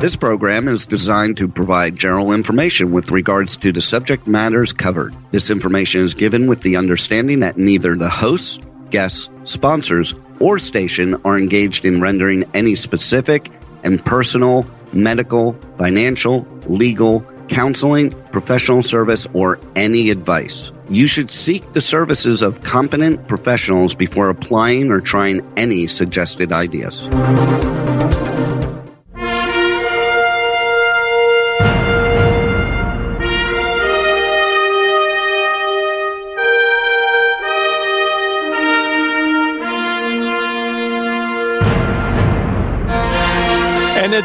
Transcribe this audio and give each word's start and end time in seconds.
This 0.00 0.16
program 0.16 0.68
is 0.68 0.86
designed 0.86 1.38
to 1.38 1.48
provide 1.48 1.96
general 1.96 2.32
information 2.32 2.92
with 2.92 3.10
regards 3.10 3.56
to 3.58 3.72
the 3.72 3.80
subject 3.80 4.26
matters 4.26 4.72
covered. 4.72 5.14
This 5.30 5.50
information 5.50 6.02
is 6.02 6.14
given 6.14 6.46
with 6.46 6.60
the 6.60 6.76
understanding 6.76 7.40
that 7.40 7.56
neither 7.56 7.96
the 7.96 8.08
hosts, 8.08 8.60
guests, 8.90 9.28
sponsors, 9.44 10.14
or 10.38 10.58
station 10.58 11.16
are 11.24 11.38
engaged 11.38 11.84
in 11.84 12.00
rendering 12.00 12.44
any 12.54 12.76
specific 12.76 13.48
and 13.82 14.04
personal, 14.04 14.66
medical, 14.92 15.54
financial, 15.78 16.42
legal, 16.66 17.22
counseling, 17.48 18.10
professional 18.30 18.82
service, 18.82 19.26
or 19.32 19.58
any 19.74 20.10
advice. 20.10 20.70
You 20.88 21.06
should 21.06 21.30
seek 21.30 21.72
the 21.72 21.80
services 21.80 22.42
of 22.42 22.62
competent 22.62 23.26
professionals 23.26 23.94
before 23.94 24.28
applying 24.28 24.90
or 24.90 25.00
trying 25.00 25.40
any 25.56 25.86
suggested 25.86 26.52
ideas. 26.52 27.08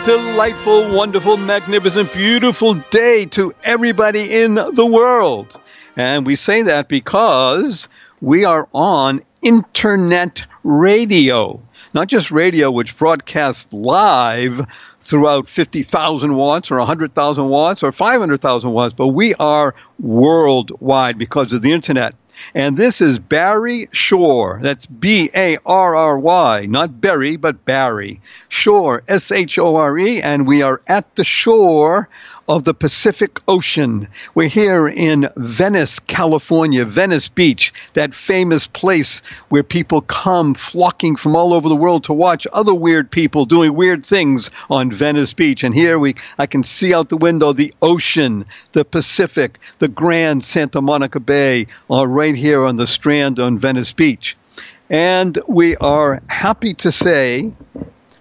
Delightful, 0.05 0.95
wonderful, 0.95 1.37
magnificent, 1.37 2.13
beautiful 2.13 2.75
day 2.89 3.25
to 3.25 3.53
everybody 3.63 4.41
in 4.41 4.55
the 4.55 4.85
world. 4.85 5.59
And 5.95 6.25
we 6.25 6.35
say 6.35 6.63
that 6.63 6.87
because 6.87 7.89
we 8.21 8.45
are 8.45 8.67
on 8.73 9.21
internet 9.41 10.45
radio. 10.63 11.61
Not 11.93 12.07
just 12.07 12.31
radio, 12.31 12.71
which 12.71 12.97
broadcasts 12.97 13.71
live 13.73 14.65
throughout 15.01 15.49
50,000 15.49 16.35
watts 16.35 16.71
or 16.71 16.77
100,000 16.77 17.49
watts 17.49 17.83
or 17.83 17.91
500,000 17.91 18.71
watts, 18.71 18.93
but 18.95 19.07
we 19.07 19.33
are 19.35 19.75
worldwide 19.99 21.17
because 21.17 21.51
of 21.51 21.61
the 21.61 21.71
internet. 21.71 22.15
And 22.53 22.77
this 22.77 23.01
is 23.01 23.19
Barry 23.19 23.89
Shore. 23.91 24.59
That's 24.61 24.85
B 24.85 25.29
A 25.35 25.57
R 25.65 25.95
R 25.95 26.19
Y, 26.19 26.65
not 26.67 26.99
Barry, 26.99 27.35
but 27.35 27.65
Barry. 27.65 28.21
Shore, 28.49 29.03
S 29.07 29.31
H 29.31 29.59
O 29.59 29.75
R 29.75 29.97
E, 29.97 30.21
and 30.21 30.47
we 30.47 30.61
are 30.61 30.81
at 30.87 31.15
the 31.15 31.23
shore 31.23 32.09
of 32.49 32.63
the 32.63 32.73
Pacific 32.73 33.39
Ocean. 33.47 34.07
We're 34.33 34.47
here 34.47 34.87
in 34.87 35.29
Venice, 35.37 35.99
California, 35.99 36.83
Venice 36.83 37.27
Beach, 37.27 37.71
that 37.93 38.15
famous 38.15 38.65
place 38.65 39.21
where 39.49 39.61
people 39.61 40.01
come 40.01 40.55
flocking 40.55 41.15
from 41.15 41.35
all 41.35 41.53
over 41.53 41.69
the 41.69 41.75
world 41.75 42.05
to 42.05 42.13
watch 42.13 42.47
other 42.51 42.73
weird 42.73 43.11
people 43.11 43.45
doing 43.45 43.75
weird 43.75 44.03
things 44.03 44.49
on 44.67 44.91
Venice 44.91 45.31
Beach. 45.31 45.63
And 45.63 45.75
here 45.75 45.99
we 45.99 46.15
I 46.39 46.47
can 46.47 46.63
see 46.63 46.91
out 46.91 47.09
the 47.09 47.17
window 47.17 47.53
the 47.53 47.71
ocean, 47.83 48.45
the 48.71 48.83
Pacific, 48.83 49.59
the 49.77 49.87
Grand 49.87 50.43
Santa 50.43 50.81
Monica 50.81 51.19
Bay, 51.19 51.67
all 51.87 52.07
right 52.07 52.35
here 52.35 52.65
on 52.65 52.75
the 52.75 52.87
strand 52.87 53.37
on 53.39 53.59
Venice 53.59 53.93
Beach. 53.93 54.35
And 54.89 55.37
we 55.47 55.75
are 55.77 56.23
happy 56.27 56.73
to 56.75 56.91
say 56.91 57.53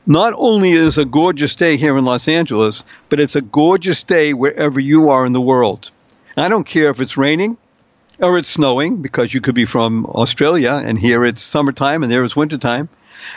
not 0.08 0.32
only 0.38 0.72
is 0.72 0.96
a 0.96 1.04
gorgeous 1.04 1.54
day 1.54 1.76
here 1.76 1.96
in 1.98 2.04
Los 2.04 2.28
Angeles, 2.28 2.82
but 3.10 3.20
it's 3.20 3.36
a 3.36 3.42
gorgeous 3.42 4.02
day 4.02 4.32
wherever 4.32 4.80
you 4.80 5.10
are 5.10 5.26
in 5.26 5.34
the 5.34 5.40
world. 5.40 5.90
I 6.34 6.48
don't 6.48 6.66
care 6.66 6.88
if 6.88 7.00
it's 7.02 7.18
raining 7.18 7.58
or 8.18 8.38
it's 8.38 8.48
snowing, 8.48 9.02
because 9.02 9.32
you 9.32 9.40
could 9.42 9.54
be 9.54 9.66
from 9.66 10.06
Australia 10.06 10.82
and 10.82 10.98
here 10.98 11.24
it's 11.24 11.42
summertime 11.42 12.02
and 12.02 12.10
there 12.10 12.24
it's 12.24 12.34
wintertime. 12.34 12.88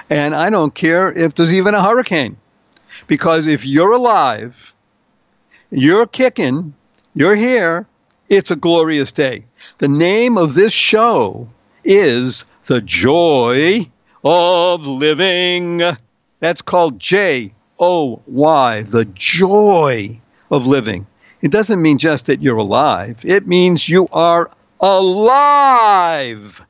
And 0.10 0.34
I 0.34 0.50
don't 0.50 0.74
care 0.74 1.12
if 1.12 1.36
there's 1.36 1.54
even 1.54 1.76
a 1.76 1.84
hurricane, 1.84 2.38
because 3.06 3.48
if 3.48 3.66
you're 3.66 3.92
alive, 3.92 4.74
you're 5.72 6.08
kicking, 6.08 6.74
you're 7.14 7.36
here, 7.36 7.86
it's 8.30 8.50
a 8.50 8.56
glorious 8.56 9.12
day. 9.12 9.44
The 9.80 9.90
name 9.90 10.38
of 10.38 10.54
this 10.54 10.72
show 10.72 11.50
is 11.84 12.46
The 12.66 12.80
Joy 12.80 13.92
of 14.24 14.88
Living. 14.88 15.98
That's 16.42 16.62
called 16.62 17.00
J 17.00 17.54
O 17.80 18.22
Y, 18.26 18.82
the 18.82 19.06
joy 19.06 20.20
of 20.50 20.68
living. 20.68 21.08
It 21.42 21.52
doesn't 21.52 21.82
mean 21.82 21.98
just 21.98 22.26
that 22.26 22.42
you're 22.42 22.58
alive, 22.58 23.20
it 23.24 23.48
means 23.48 23.88
you 23.88 24.10
are 24.12 24.52
alive. 24.82 26.62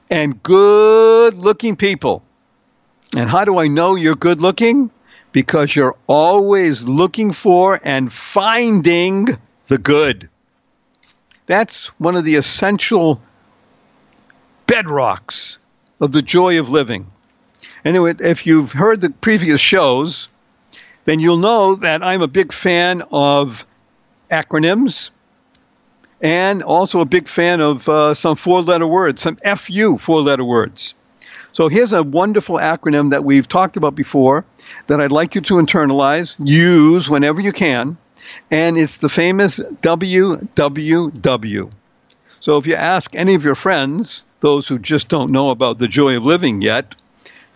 and 0.09 0.41
good 0.43 1.35
looking 1.35 1.75
people. 1.75 2.23
And 3.15 3.29
how 3.29 3.45
do 3.45 3.57
I 3.57 3.67
know 3.67 3.95
you're 3.95 4.15
good 4.15 4.41
looking? 4.41 4.89
Because 5.31 5.75
you're 5.75 5.95
always 6.07 6.83
looking 6.83 7.31
for 7.33 7.79
and 7.83 8.11
finding 8.11 9.27
the 9.67 9.77
good. 9.77 10.29
That's 11.45 11.87
one 11.99 12.15
of 12.15 12.25
the 12.25 12.35
essential 12.35 13.21
bedrocks 14.67 15.57
of 15.99 16.11
the 16.11 16.21
joy 16.21 16.59
of 16.59 16.69
living. 16.69 17.11
Anyway, 17.83 18.13
if 18.19 18.45
you've 18.45 18.71
heard 18.71 19.01
the 19.01 19.09
previous 19.09 19.59
shows, 19.59 20.27
then 21.05 21.19
you'll 21.19 21.37
know 21.37 21.75
that 21.75 22.03
I'm 22.03 22.21
a 22.21 22.27
big 22.27 22.53
fan 22.53 23.03
of 23.11 23.65
acronyms, 24.29 25.09
and 26.21 26.61
also 26.61 27.01
a 27.01 27.05
big 27.05 27.27
fan 27.27 27.61
of 27.61 27.89
uh, 27.89 28.13
some 28.13 28.35
four 28.35 28.61
letter 28.61 28.87
words, 28.87 29.23
some 29.23 29.37
FU 29.37 29.97
four 29.97 30.21
letter 30.21 30.43
words. 30.43 30.93
So 31.53 31.67
here's 31.67 31.91
a 31.91 32.03
wonderful 32.03 32.57
acronym 32.57 33.09
that 33.09 33.25
we've 33.25 33.47
talked 33.47 33.75
about 33.75 33.95
before 33.95 34.45
that 34.87 35.01
I'd 35.01 35.11
like 35.11 35.35
you 35.35 35.41
to 35.41 35.55
internalize, 35.55 36.37
use 36.39 37.09
whenever 37.09 37.41
you 37.41 37.51
can, 37.51 37.97
and 38.49 38.77
it's 38.77 38.99
the 38.99 39.09
famous 39.09 39.59
WWW. 39.59 41.71
So 42.39 42.57
if 42.57 42.65
you 42.65 42.75
ask 42.75 43.13
any 43.15 43.35
of 43.35 43.43
your 43.43 43.55
friends, 43.55 44.23
those 44.39 44.65
who 44.67 44.79
just 44.79 45.09
don't 45.09 45.31
know 45.31 45.49
about 45.49 45.77
the 45.77 45.89
joy 45.89 46.15
of 46.17 46.23
living 46.23 46.61
yet, 46.61 46.95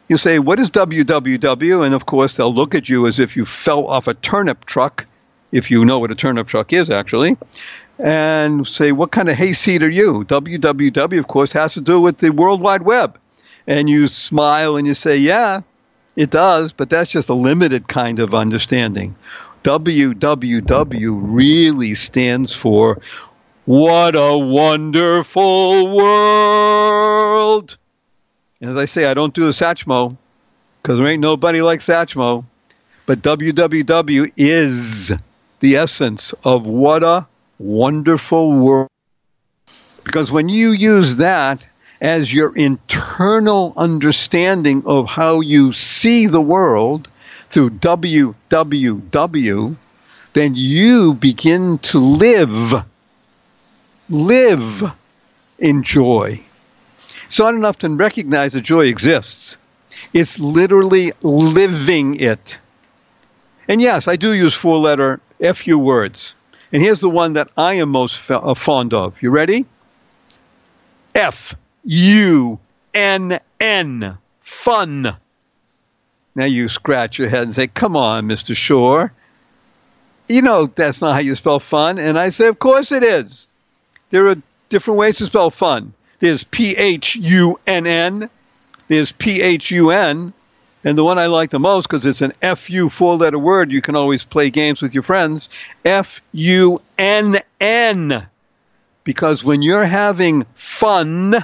you 0.09 0.17
say, 0.17 0.39
What 0.39 0.59
is 0.59 0.69
WWW? 0.71 1.85
And 1.85 1.95
of 1.95 2.05
course, 2.05 2.35
they'll 2.35 2.53
look 2.53 2.75
at 2.75 2.89
you 2.89 3.07
as 3.07 3.17
if 3.17 3.37
you 3.37 3.45
fell 3.45 3.87
off 3.87 4.07
a 4.07 4.13
turnip 4.13 4.65
truck, 4.65 5.05
if 5.51 5.71
you 5.71 5.85
know 5.85 5.99
what 5.99 6.11
a 6.11 6.15
turnip 6.15 6.47
truck 6.47 6.73
is, 6.73 6.89
actually 6.89 7.37
and 7.99 8.67
say, 8.67 8.91
What 8.91 9.11
kind 9.11 9.29
of 9.29 9.37
hayseed 9.37 9.83
are 9.83 9.89
you? 9.89 10.23
WWW, 10.25 11.19
of 11.19 11.27
course, 11.27 11.51
has 11.53 11.73
to 11.75 11.81
do 11.81 11.99
with 11.99 12.17
the 12.17 12.29
World 12.31 12.61
Wide 12.61 12.81
Web. 12.81 13.17
And 13.67 13.89
you 13.89 14.07
smile 14.07 14.77
and 14.77 14.85
you 14.85 14.93
say, 14.93 15.17
Yeah, 15.17 15.61
it 16.15 16.29
does, 16.29 16.71
but 16.71 16.89
that's 16.89 17.11
just 17.11 17.29
a 17.29 17.33
limited 17.33 17.87
kind 17.87 18.19
of 18.19 18.33
understanding. 18.33 19.15
WWW 19.63 21.19
really 21.21 21.95
stands 21.95 22.53
for 22.53 23.01
What 23.65 24.15
a 24.15 24.37
Wonderful 24.37 25.95
World! 25.95 27.77
And 28.61 28.69
as 28.71 28.77
I 28.77 28.85
say, 28.85 29.05
I 29.05 29.13
don't 29.13 29.33
do 29.33 29.47
a 29.47 29.51
Satchmo 29.51 30.17
because 30.81 30.97
there 30.99 31.07
ain't 31.07 31.21
nobody 31.21 31.61
like 31.61 31.79
Satchmo. 31.79 32.45
But 33.05 33.21
WWW 33.21 34.31
is 34.37 35.11
the 35.59 35.75
essence 35.75 36.33
of 36.43 36.65
what 36.65 37.03
a 37.03 37.27
wonderful 37.57 38.51
world. 38.51 38.89
Because 40.03 40.31
when 40.31 40.49
you 40.49 40.71
use 40.71 41.17
that 41.17 41.65
as 42.01 42.33
your 42.33 42.55
internal 42.55 43.73
understanding 43.75 44.83
of 44.85 45.07
how 45.07 45.39
you 45.39 45.73
see 45.73 46.27
the 46.27 46.41
world 46.41 47.07
through 47.49 47.71
WWW, 47.71 49.75
then 50.33 50.55
you 50.55 51.13
begin 51.13 51.77
to 51.79 51.99
live, 51.99 52.83
live 54.09 54.91
in 55.57 55.83
joy. 55.83 56.41
It's 57.25 57.39
not 57.39 57.55
enough 57.55 57.79
to 57.79 57.89
recognize 57.89 58.53
that 58.53 58.61
joy 58.61 58.85
exists. 58.85 59.57
It's 60.13 60.37
literally 60.37 61.13
living 61.21 62.19
it. 62.19 62.57
And 63.67 63.81
yes, 63.81 64.07
I 64.07 64.15
do 64.15 64.33
use 64.33 64.53
four 64.53 64.77
letter 64.77 65.19
FU 65.53 65.79
words. 65.79 66.35
And 66.71 66.81
here's 66.81 66.99
the 66.99 67.09
one 67.09 67.33
that 67.33 67.49
I 67.57 67.75
am 67.75 67.89
most 67.89 68.29
uh, 68.29 68.53
fond 68.53 68.93
of. 68.93 69.21
You 69.21 69.29
ready? 69.29 69.65
F 71.13 71.55
U 71.83 72.59
N 72.93 73.39
N. 73.59 74.17
Fun. 74.41 75.15
Now 76.35 76.45
you 76.45 76.67
scratch 76.67 77.17
your 77.17 77.29
head 77.29 77.43
and 77.43 77.55
say, 77.55 77.67
Come 77.67 77.95
on, 77.95 78.27
Mr. 78.27 78.55
Shore. 78.55 79.13
You 80.27 80.41
know 80.41 80.65
that's 80.67 81.01
not 81.01 81.13
how 81.13 81.19
you 81.19 81.35
spell 81.35 81.59
fun. 81.59 81.97
And 81.99 82.19
I 82.19 82.29
say, 82.29 82.47
Of 82.47 82.59
course 82.59 82.91
it 82.91 83.03
is. 83.03 83.47
There 84.09 84.27
are 84.27 84.35
different 84.69 84.99
ways 84.99 85.17
to 85.17 85.25
spell 85.27 85.51
fun. 85.51 85.93
There's 86.19 86.43
P 86.43 86.75
H 86.75 87.15
U 87.15 87.59
N 87.67 87.87
N, 87.87 88.29
there's 88.87 89.11
P 89.11 89.41
H 89.41 89.71
U 89.71 89.91
N, 89.91 90.33
and 90.85 90.97
the 90.97 91.03
one 91.03 91.19
I 91.19 91.25
like 91.25 91.49
the 91.49 91.59
most 91.59 91.89
because 91.89 92.05
it's 92.05 92.21
an 92.21 92.31
F 92.41 92.69
U 92.69 92.89
four 92.89 93.17
letter 93.17 93.39
word, 93.39 93.71
you 93.71 93.81
can 93.81 93.97
always 93.97 94.23
play 94.23 94.49
games 94.49 94.81
with 94.81 94.93
your 94.93 95.03
friends. 95.03 95.49
F 95.83 96.21
U 96.31 96.81
N 96.97 97.41
N. 97.59 98.27
Because 99.03 99.43
when 99.43 99.61
you're 99.61 99.85
having 99.85 100.45
fun 100.55 101.43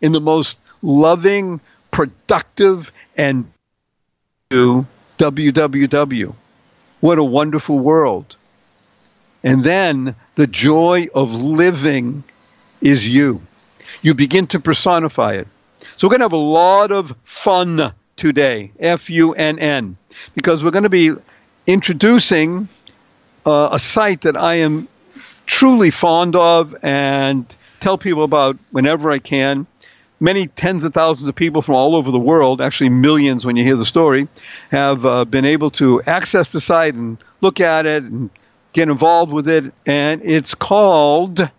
in 0.00 0.12
the 0.12 0.20
most 0.20 0.58
loving, 0.82 1.60
productive, 1.90 2.92
and 3.16 3.50
www. 4.50 6.34
What 7.00 7.18
a 7.18 7.24
wonderful 7.24 7.78
world. 7.78 8.36
And 9.42 9.64
then 9.64 10.14
the 10.34 10.46
joy 10.46 11.08
of 11.14 11.32
living 11.32 12.24
is 12.80 13.06
you. 13.06 13.42
You 14.02 14.14
begin 14.14 14.46
to 14.48 14.60
personify 14.60 15.34
it. 15.34 15.48
So 15.96 16.06
we're 16.06 16.18
going 16.18 16.20
to 16.20 16.24
have 16.26 16.32
a 16.32 16.36
lot 16.36 16.92
of 16.92 17.14
fun 17.24 17.92
today, 18.16 18.72
F 18.78 19.10
U 19.10 19.34
N 19.34 19.58
N, 19.58 19.96
because 20.34 20.62
we're 20.62 20.70
going 20.70 20.84
to 20.84 20.88
be 20.88 21.10
introducing 21.66 22.68
uh, 23.46 23.70
a 23.72 23.78
site 23.78 24.22
that 24.22 24.36
I 24.36 24.56
am 24.56 24.88
truly 25.46 25.90
fond 25.90 26.36
of 26.36 26.76
and 26.82 27.46
tell 27.80 27.98
people 27.98 28.24
about 28.24 28.56
whenever 28.70 29.10
I 29.10 29.18
can. 29.18 29.66
Many 30.20 30.46
tens 30.46 30.84
of 30.84 30.94
thousands 30.94 31.26
of 31.26 31.34
people 31.34 31.62
from 31.62 31.74
all 31.74 31.96
over 31.96 32.12
the 32.12 32.18
world, 32.18 32.60
actually 32.60 32.90
millions 32.90 33.44
when 33.44 33.56
you 33.56 33.64
hear 33.64 33.76
the 33.76 33.84
story, 33.84 34.28
have 34.70 35.04
uh, 35.04 35.24
been 35.24 35.44
able 35.44 35.72
to 35.72 36.00
access 36.02 36.52
the 36.52 36.60
site 36.60 36.94
and 36.94 37.18
look 37.40 37.58
at 37.58 37.86
it 37.86 38.04
and 38.04 38.30
get 38.72 38.88
involved 38.88 39.32
with 39.32 39.48
it. 39.48 39.72
And 39.84 40.22
it's 40.22 40.54
called 40.54 41.50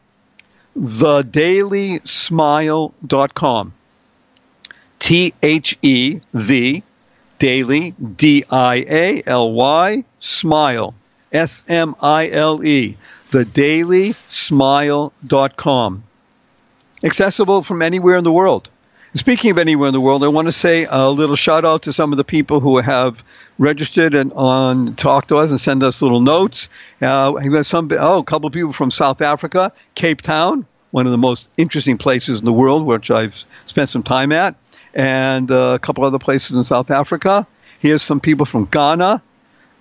thedailysmile.com. 0.78 3.74
T 5.04 5.34
H 5.44 5.78
E, 5.82 6.22
the 6.34 6.82
daily, 7.38 7.92
D 7.92 8.46
I 8.50 8.86
A 8.88 9.22
L 9.26 9.52
Y, 9.52 10.06
smile, 10.22 10.96
S 11.34 11.66
M 11.68 11.98
I 12.00 12.30
L 12.30 12.64
E, 12.64 12.96
thedailysmile.com. 13.32 16.04
Accessible 17.04 17.64
from 17.64 17.82
anywhere 17.82 18.16
in 18.16 18.24
the 18.24 18.32
world. 18.32 18.70
Speaking 19.16 19.52
of 19.52 19.58
anywhere 19.58 19.90
in 19.90 19.94
the 19.94 20.00
world, 20.00 20.24
I 20.24 20.30
want 20.30 20.46
to 20.46 20.54
say 20.54 20.88
a 20.90 21.10
little 21.10 21.36
shout 21.36 21.66
out 21.66 21.82
to 21.82 21.92
some 21.92 22.14
of 22.14 22.18
the 22.18 22.24
people 22.24 22.62
who 22.62 22.78
have 22.78 23.22
registered 23.60 24.14
and 24.14 24.32
on 24.32 24.96
talk 24.96 25.28
to 25.28 25.36
us 25.36 25.50
and 25.50 25.60
send 25.60 25.84
us 25.84 26.02
little 26.02 26.22
notes. 26.22 26.70
Uh, 27.02 27.64
some 27.64 27.92
oh, 28.00 28.20
a 28.20 28.24
couple 28.24 28.48
of 28.48 28.54
people 28.54 28.72
from 28.72 28.90
South 28.90 29.22
Africa, 29.22 29.74
Cape 29.96 30.22
Town, 30.22 30.66
one 30.92 31.06
of 31.06 31.12
the 31.12 31.18
most 31.18 31.50
interesting 31.58 31.98
places 31.98 32.40
in 32.40 32.46
the 32.46 32.54
world, 32.54 32.86
which 32.86 33.12
I've 33.12 33.44
spent 33.66 33.90
some 33.90 34.04
time 34.04 34.32
at, 34.32 34.56
and 34.94 35.50
uh, 35.52 35.74
a 35.76 35.80
couple 35.80 36.04
other 36.04 36.20
places 36.20 36.56
in 36.56 36.64
South 36.64 36.92
Africa. 36.92 37.48
Here's 37.80 38.02
some 38.02 38.20
people 38.20 38.46
from 38.46 38.66
Ghana, 38.66 39.22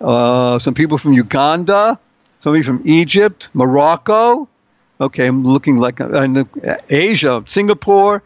uh, 0.01 0.59
some 0.59 0.75
people 0.75 0.99
from 0.99 1.13
Uganda, 1.13 1.99
somebody 2.43 2.63
from 2.63 2.83
Egypt, 2.85 3.49
Morocco. 3.55 4.49
Okay, 5.01 5.27
I'm 5.27 5.45
looking 5.45 5.77
like 5.77 6.01
uh, 6.01 6.27
Asia, 6.89 7.45
Singapore, 7.47 8.23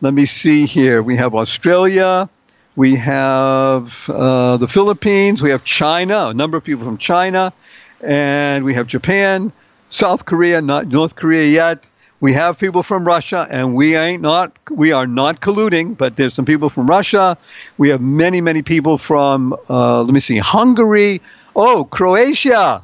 let 0.00 0.14
me 0.14 0.26
see 0.26 0.66
here. 0.66 1.02
We 1.02 1.16
have 1.16 1.34
Australia. 1.34 2.28
We 2.76 2.94
have 2.94 4.08
uh, 4.08 4.56
the 4.56 4.68
Philippines. 4.68 5.42
We 5.42 5.50
have 5.50 5.64
China, 5.64 6.28
a 6.28 6.34
number 6.34 6.56
of 6.56 6.62
people 6.62 6.84
from 6.84 6.98
China. 6.98 7.52
And 8.00 8.64
we 8.64 8.74
have 8.74 8.86
Japan, 8.86 9.50
South 9.90 10.24
Korea, 10.24 10.60
not 10.60 10.86
North 10.86 11.16
Korea 11.16 11.46
yet. 11.46 11.82
We 12.20 12.32
have 12.32 12.58
people 12.58 12.82
from 12.82 13.06
Russia, 13.06 13.46
and 13.48 13.74
we 13.74 13.96
ain't 13.96 14.22
not 14.22 14.52
we 14.70 14.92
are 14.92 15.06
not 15.06 15.40
colluding, 15.40 15.96
but 15.96 16.16
there's 16.16 16.34
some 16.34 16.44
people 16.44 16.68
from 16.68 16.88
Russia. 16.88 17.38
We 17.76 17.90
have 17.90 18.00
many, 18.00 18.40
many 18.40 18.62
people 18.62 18.98
from 18.98 19.54
uh, 19.70 20.02
let 20.02 20.12
me 20.12 20.20
see, 20.20 20.38
Hungary. 20.38 21.20
Oh, 21.54 21.84
Croatia, 21.84 22.82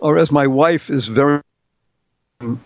or 0.00 0.18
as 0.18 0.30
my 0.30 0.46
wife 0.46 0.90
is 0.90 1.06
very 1.06 1.40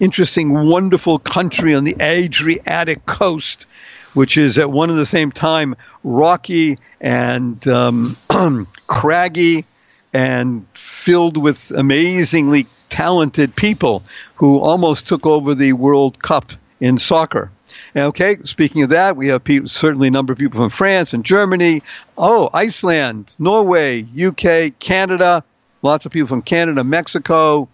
interesting, 0.01 0.67
wonderful 0.67 1.19
country 1.19 1.75
on 1.75 1.85
the 1.85 1.97
Adriatic 2.01 3.05
coast 3.07 3.67
which 4.15 4.37
is 4.37 4.59
at 4.59 4.71
one 4.71 4.91
and 4.91 4.99
the 4.99 5.07
same 5.07 5.31
time 5.31 5.77
rocky 6.03 6.79
and 7.01 7.69
um, 7.69 8.17
craggy 8.87 9.65
and 10.13 10.67
filled 10.75 11.37
with 11.37 11.71
amazingly 11.71 12.67
talented 12.89 13.55
people 13.55 14.03
who 14.37 14.59
almost 14.59 15.07
took 15.07 15.27
over 15.27 15.55
the 15.55 15.73
World 15.75 16.23
Cup 16.23 16.53
in 16.81 16.99
soccer. 16.99 17.51
Okay, 17.95 18.39
speaking 18.45 18.83
of 18.83 18.91
that, 18.91 19.17
we 19.17 19.29
have 19.29 19.45
people, 19.45 19.69
certainly 19.69 20.09
a 20.09 20.11
number 20.11 20.33
of 20.33 20.39
people 20.39 20.59
from 20.59 20.71
France 20.71 21.13
and 21.13 21.25
Germany. 21.25 21.83
Oh, 22.17 22.49
Iceland, 22.53 23.33
Norway, 23.39 24.07
UK, 24.19 24.79
Canada, 24.79 25.45
lots 25.83 26.07
of 26.07 26.13
people 26.13 26.29
from 26.29 26.43
Canada, 26.43 26.83
Mexico, 26.85 27.69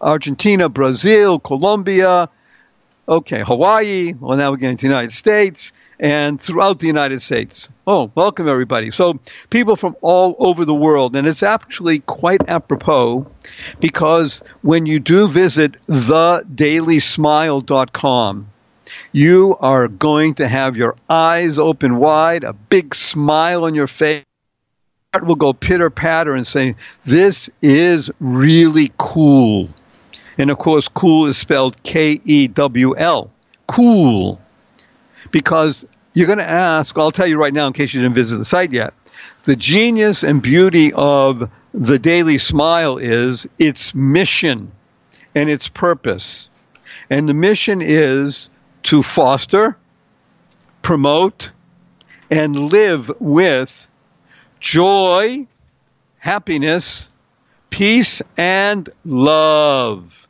Argentina, 0.00 0.68
Brazil, 0.68 1.38
Colombia, 1.38 2.28
Okay, 3.08 3.42
Hawaii. 3.44 4.14
Well, 4.18 4.36
now 4.36 4.50
we're 4.50 4.56
getting 4.56 4.76
to 4.78 4.82
the 4.82 4.88
United 4.88 5.12
States 5.12 5.70
and 5.98 6.38
throughout 6.40 6.78
the 6.80 6.86
United 6.86 7.20
States. 7.22 7.68
Oh, 7.86 8.10
welcome 8.14 8.48
everybody. 8.48 8.90
So, 8.90 9.20
people 9.50 9.76
from 9.76 9.94
all 10.00 10.34
over 10.38 10.64
the 10.64 10.72
world. 10.74 11.14
And 11.16 11.26
it's 11.26 11.42
actually 11.42 11.98
quite 12.00 12.48
apropos 12.48 13.26
because 13.80 14.40
when 14.62 14.86
you 14.86 15.00
do 15.00 15.28
visit 15.28 15.76
thedailysmile.com, 15.86 18.48
you 19.12 19.56
are 19.60 19.88
going 19.88 20.34
to 20.34 20.46
have 20.46 20.76
your 20.76 20.94
eyes 21.08 21.58
open 21.58 21.96
wide, 21.96 22.44
a 22.44 22.52
big 22.52 22.94
smile 22.94 23.64
on 23.64 23.74
your 23.74 23.88
face. 23.88 24.22
Heart 25.12 25.26
will 25.26 25.34
go 25.36 25.52
pitter 25.52 25.90
patter 25.90 26.34
and 26.34 26.46
say, 26.46 26.76
This 27.04 27.50
is 27.62 28.10
really 28.20 28.92
cool. 28.98 29.68
And 30.38 30.50
of 30.50 30.58
course, 30.58 30.88
cool 30.88 31.26
is 31.26 31.38
spelled 31.38 31.82
K 31.82 32.20
E 32.24 32.46
W 32.48 32.96
L. 32.96 33.30
Cool. 33.66 34.40
Because 35.36 35.84
you're 36.14 36.26
going 36.26 36.38
to 36.38 36.48
ask, 36.48 36.96
I'll 36.96 37.12
tell 37.12 37.26
you 37.26 37.36
right 37.36 37.52
now 37.52 37.66
in 37.66 37.74
case 37.74 37.92
you 37.92 38.00
didn't 38.00 38.14
visit 38.14 38.38
the 38.38 38.44
site 38.46 38.72
yet. 38.72 38.94
The 39.42 39.54
genius 39.54 40.22
and 40.22 40.40
beauty 40.40 40.94
of 40.94 41.50
the 41.74 41.98
Daily 41.98 42.38
Smile 42.38 42.96
is 42.96 43.46
its 43.58 43.94
mission 43.94 44.72
and 45.34 45.50
its 45.50 45.68
purpose. 45.68 46.48
And 47.10 47.28
the 47.28 47.34
mission 47.34 47.82
is 47.82 48.48
to 48.84 49.02
foster, 49.02 49.76
promote, 50.80 51.50
and 52.30 52.56
live 52.56 53.10
with 53.20 53.86
joy, 54.58 55.46
happiness, 56.16 57.10
peace, 57.68 58.22
and 58.38 58.88
love. 59.04 60.25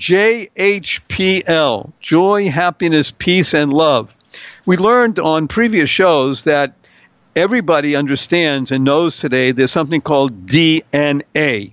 JHPL, 0.00 1.92
joy, 2.00 2.48
happiness, 2.48 3.12
peace, 3.18 3.52
and 3.52 3.70
love. 3.70 4.10
We 4.64 4.78
learned 4.78 5.18
on 5.18 5.46
previous 5.46 5.90
shows 5.90 6.44
that 6.44 6.72
everybody 7.36 7.94
understands 7.94 8.72
and 8.72 8.82
knows 8.82 9.18
today 9.18 9.52
there's 9.52 9.70
something 9.70 10.00
called 10.00 10.46
DNA. 10.46 11.72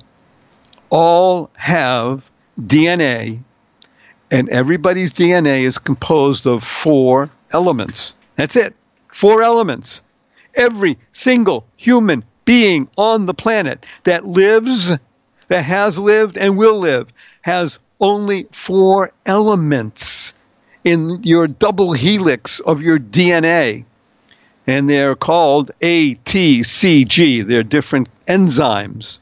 all 0.89 1.49
have 1.55 2.29
DNA, 2.59 3.39
and 4.29 4.49
everybody's 4.49 5.13
DNA 5.13 5.61
is 5.61 5.77
composed 5.77 6.45
of 6.45 6.61
four 6.61 7.29
elements. 7.53 8.15
That's 8.35 8.55
it. 8.55 8.75
Four 9.09 9.43
elements. 9.43 10.01
Every 10.55 10.97
single 11.13 11.65
human 11.77 12.23
being 12.45 12.87
on 12.97 13.25
the 13.25 13.33
planet 13.33 13.85
that 14.03 14.25
lives, 14.25 14.91
that 15.47 15.61
has 15.63 15.97
lived 15.99 16.37
and 16.37 16.57
will 16.57 16.79
live, 16.79 17.07
has 17.41 17.79
only 17.99 18.47
four 18.51 19.11
elements 19.25 20.33
in 20.83 21.21
your 21.23 21.47
double 21.47 21.93
helix 21.93 22.59
of 22.59 22.81
your 22.81 22.97
DNA. 22.99 23.85
and 24.67 24.89
they're 24.89 25.15
called 25.15 25.71
ATCG. 25.81 27.47
They're 27.47 27.63
different 27.63 28.09
enzymes. 28.27 29.19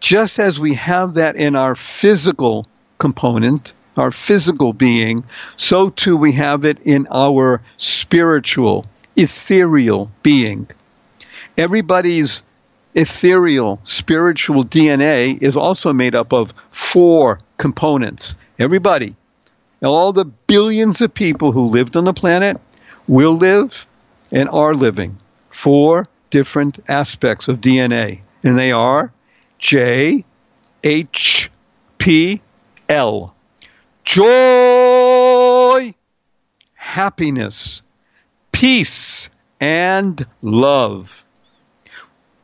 Just 0.00 0.38
as 0.38 0.60
we 0.60 0.74
have 0.74 1.14
that 1.14 1.36
in 1.36 1.56
our 1.56 1.74
physical 1.74 2.66
component, 2.98 3.72
our 3.96 4.10
physical 4.10 4.72
being, 4.72 5.24
so 5.56 5.90
too 5.90 6.16
we 6.16 6.32
have 6.32 6.64
it 6.64 6.78
in 6.84 7.06
our 7.10 7.62
spiritual, 7.78 8.86
ethereal 9.16 10.10
being. 10.22 10.68
Everybody's 11.56 12.42
ethereal, 12.94 13.80
spiritual 13.84 14.64
DNA 14.64 15.40
is 15.40 15.56
also 15.56 15.92
made 15.92 16.14
up 16.14 16.32
of 16.32 16.52
four 16.70 17.40
components. 17.58 18.34
Everybody, 18.58 19.16
all 19.82 20.12
the 20.12 20.24
billions 20.24 21.00
of 21.00 21.12
people 21.12 21.52
who 21.52 21.66
lived 21.66 21.96
on 21.96 22.04
the 22.04 22.12
planet, 22.12 22.60
will 23.06 23.36
live, 23.36 23.86
and 24.30 24.48
are 24.48 24.74
living. 24.74 25.18
Four 25.50 26.06
different 26.30 26.82
aspects 26.88 27.48
of 27.48 27.60
DNA. 27.60 28.20
And 28.42 28.58
they 28.58 28.72
are 28.72 29.12
J, 29.58 30.24
H, 30.82 31.50
P, 31.98 32.40
L. 32.88 33.34
Joy, 34.04 35.94
happiness, 36.74 37.82
peace, 38.52 39.30
and 39.60 40.26
love. 40.42 41.24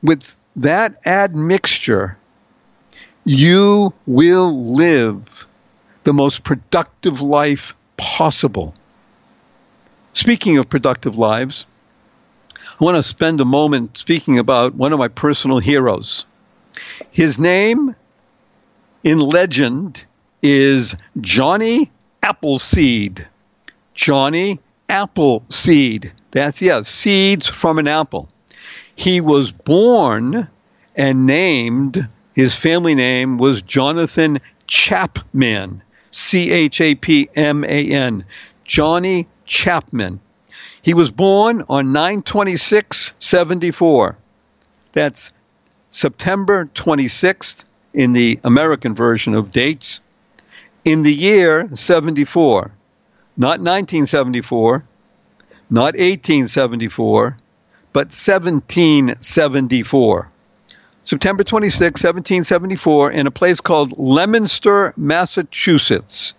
With 0.03 0.37
that 0.57 1.07
admixture, 1.07 2.17
you 3.25 3.93
will 4.07 4.73
live 4.73 5.47
the 6.05 6.15
most 6.15 6.45
productive 6.45 7.21
life 7.21 7.75
possible. 7.99 8.75
Speaking 10.15 10.57
of 10.57 10.69
productive 10.71 11.19
lives, 11.19 11.67
I 12.55 12.85
want 12.85 12.97
to 12.97 13.03
spend 13.03 13.41
a 13.41 13.45
moment 13.45 13.99
speaking 13.99 14.39
about 14.39 14.75
one 14.75 14.95
of 14.95 14.99
my 14.99 15.09
personal 15.09 15.59
heroes. 15.59 16.25
His 17.11 17.39
name 17.39 17.95
in 19.05 19.21
legend 19.21 20.03
is 20.43 20.95
Johnny 21.21 21.91
Appleseed. 22.23 23.27
Johnny 23.95 24.61
Appleseed. 24.89 26.13
That's, 26.31 26.61
yeah, 26.61 26.83
seeds 26.83 27.49
from 27.49 27.79
an 27.79 27.89
apple. 27.89 28.29
He 28.95 29.21
was 29.21 29.51
born 29.51 30.49
and 30.95 31.27
named, 31.27 32.09
his 32.35 32.55
family 32.55 32.95
name 32.95 33.39
was 33.39 33.63
Jonathan 33.63 34.41
Chapman. 34.67 35.83
C 36.13 36.51
H 36.51 36.81
A 36.81 36.95
P 36.95 37.29
M 37.37 37.65
A 37.65 37.91
N. 37.91 38.25
Johnny 38.65 39.27
Chapman. 39.47 40.21
He 40.83 40.95
was 40.95 41.11
born 41.11 41.65
on 41.69 41.93
926 41.93 43.13
74. 43.21 44.17
That's 44.93 45.31
September 45.93 46.67
26th 46.75 47.57
in 47.95 48.13
the 48.13 48.41
American 48.45 48.95
version 48.95 49.35
of 49.35 49.53
dates. 49.53 50.01
In 50.85 51.03
the 51.03 51.13
year 51.13 51.69
74. 51.75 52.71
Not 53.37 53.61
1974, 53.61 54.85
not 55.71 55.95
1874, 55.95 57.37
but 57.93 58.09
1774. 58.09 60.29
September 61.05 61.43
26, 61.43 61.81
1774, 61.81 63.13
in 63.13 63.27
a 63.27 63.31
place 63.31 63.63
called 63.63 63.99
Leominster, 63.99 64.93
Massachusetts. 64.97 66.35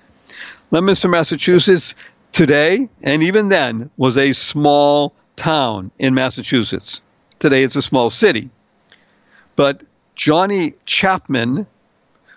Leominster, 0.69 1.07
Massachusetts, 1.07 1.95
today 2.31 2.87
and 3.01 3.23
even 3.23 3.49
then 3.49 3.89
was 3.97 4.15
a 4.17 4.33
small 4.33 5.15
town 5.35 5.89
in 5.97 6.13
Massachusetts. 6.13 7.01
Today 7.39 7.63
it's 7.63 7.75
a 7.75 7.81
small 7.81 8.11
city. 8.11 8.51
But 9.55 9.81
Johnny 10.15 10.75
Chapman 10.85 11.65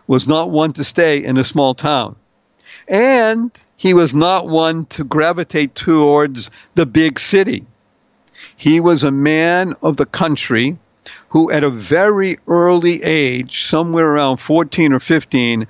was 0.06 0.26
not 0.26 0.50
one 0.50 0.72
to 0.74 0.84
stay 0.84 1.22
in 1.22 1.36
a 1.36 1.44
small 1.44 1.74
town. 1.74 2.16
And 2.88 3.50
he 3.76 3.94
was 3.94 4.14
not 4.14 4.48
one 4.48 4.86
to 4.86 5.04
gravitate 5.04 5.74
towards 5.74 6.50
the 6.74 6.86
big 6.86 7.18
city. 7.18 7.64
He 8.56 8.80
was 8.80 9.02
a 9.02 9.10
man 9.10 9.74
of 9.82 9.96
the 9.96 10.06
country 10.06 10.78
who, 11.28 11.50
at 11.50 11.64
a 11.64 11.70
very 11.70 12.38
early 12.46 13.02
age, 13.02 13.64
somewhere 13.64 14.08
around 14.08 14.38
14 14.38 14.92
or 14.92 15.00
15, 15.00 15.66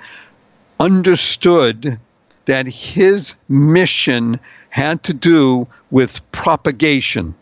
understood 0.79 1.99
that 2.45 2.67
his 2.67 3.35
mission 3.49 4.39
had 4.69 5.03
to 5.05 5.15
do 5.15 5.67
with 5.91 6.21
propagation. 6.33 7.35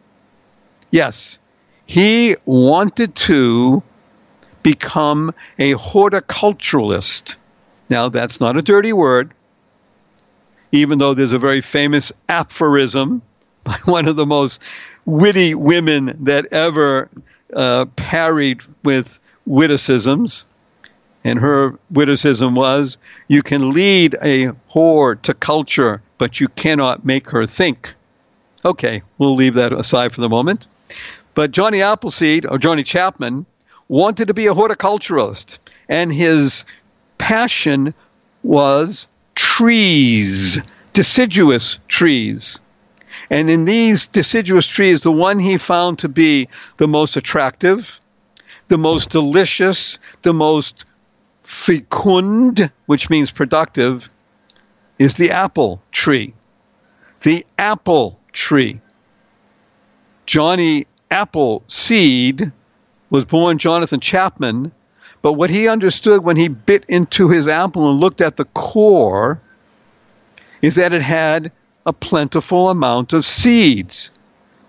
Yes, 0.90 1.38
he 1.86 2.36
wanted 2.44 3.14
to 3.16 3.82
become 4.62 5.34
a 5.58 5.74
horticulturalist. 5.74 7.34
Now, 7.88 8.08
that's 8.08 8.40
not 8.40 8.56
a 8.56 8.62
dirty 8.62 8.92
word, 8.92 9.32
even 10.70 10.98
though 10.98 11.14
there's 11.14 11.32
a 11.32 11.38
very 11.38 11.60
famous 11.60 12.12
aphorism 12.28 13.22
by 13.64 13.78
one 13.84 14.08
of 14.08 14.16
the 14.16 14.26
most 14.26 14.60
witty 15.04 15.54
women 15.54 16.16
that 16.24 16.46
ever 16.52 17.08
uh, 17.54 17.86
parried 17.96 18.60
with 18.82 19.18
witticisms 19.46 20.44
and 21.24 21.38
her 21.38 21.78
witticism 21.90 22.54
was, 22.54 22.98
you 23.28 23.42
can 23.42 23.72
lead 23.72 24.16
a 24.22 24.48
whore 24.72 25.20
to 25.22 25.34
culture, 25.34 26.02
but 26.18 26.40
you 26.40 26.48
cannot 26.48 27.04
make 27.04 27.30
her 27.30 27.46
think. 27.46 27.94
Okay, 28.64 29.02
we'll 29.18 29.34
leave 29.34 29.54
that 29.54 29.72
aside 29.72 30.12
for 30.12 30.20
the 30.20 30.28
moment. 30.28 30.66
But 31.34 31.52
Johnny 31.52 31.80
Appleseed, 31.80 32.46
or 32.46 32.58
Johnny 32.58 32.82
Chapman, 32.82 33.46
wanted 33.92 34.28
to 34.28 34.32
be 34.32 34.46
a 34.46 34.54
horticulturalist, 34.54 35.58
and 35.86 36.10
his 36.10 36.64
passion 37.18 37.92
was 38.42 39.06
trees, 39.34 40.58
deciduous 40.94 41.76
trees. 41.88 42.58
And 43.28 43.50
in 43.50 43.66
these 43.66 44.06
deciduous 44.06 44.66
trees, 44.66 45.02
the 45.02 45.12
one 45.12 45.38
he 45.38 45.58
found 45.58 45.98
to 45.98 46.08
be 46.08 46.48
the 46.78 46.88
most 46.88 47.18
attractive, 47.18 48.00
the 48.68 48.78
most 48.78 49.10
delicious, 49.10 49.98
the 50.22 50.32
most 50.32 50.86
fecund, 51.42 52.72
which 52.86 53.10
means 53.10 53.30
productive, 53.30 54.08
is 54.98 55.16
the 55.16 55.32
apple 55.32 55.82
tree. 55.92 56.32
The 57.24 57.44
apple 57.58 58.18
tree. 58.32 58.80
Johnny 60.24 60.86
Appleseed 61.10 62.52
was 63.12 63.26
born 63.26 63.58
Jonathan 63.58 64.00
Chapman, 64.00 64.72
but 65.20 65.34
what 65.34 65.50
he 65.50 65.68
understood 65.68 66.24
when 66.24 66.38
he 66.38 66.48
bit 66.48 66.86
into 66.88 67.28
his 67.28 67.46
apple 67.46 67.90
and 67.90 68.00
looked 68.00 68.22
at 68.22 68.38
the 68.38 68.46
core 68.46 69.38
is 70.62 70.76
that 70.76 70.94
it 70.94 71.02
had 71.02 71.52
a 71.84 71.92
plentiful 71.92 72.70
amount 72.70 73.12
of 73.12 73.26
seeds. 73.26 74.08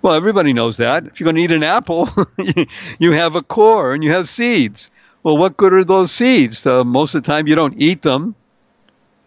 Well, 0.01 0.13
everybody 0.13 0.51
knows 0.51 0.75
that. 0.77 1.05
If 1.05 1.19
you're 1.21 1.25
going 1.25 1.37
to 1.37 1.41
eat 1.41 1.51
an 1.51 1.63
apple, 1.63 2.09
you 2.99 3.13
have 3.13 3.35
a 3.35 3.41
core 3.41 3.93
and 3.93 4.03
you 4.03 4.11
have 4.11 4.27
seeds. 4.27 4.91
Well, 5.23 5.37
what 5.37 5.55
good 5.55 5.71
are 5.71 5.85
those 5.85 6.11
seeds? 6.11 6.65
Uh, 6.65 6.83
most 6.83 7.15
of 7.15 7.23
the 7.23 7.31
time, 7.31 7.47
you 7.47 7.55
don't 7.55 7.79
eat 7.81 8.01
them. 8.01 8.35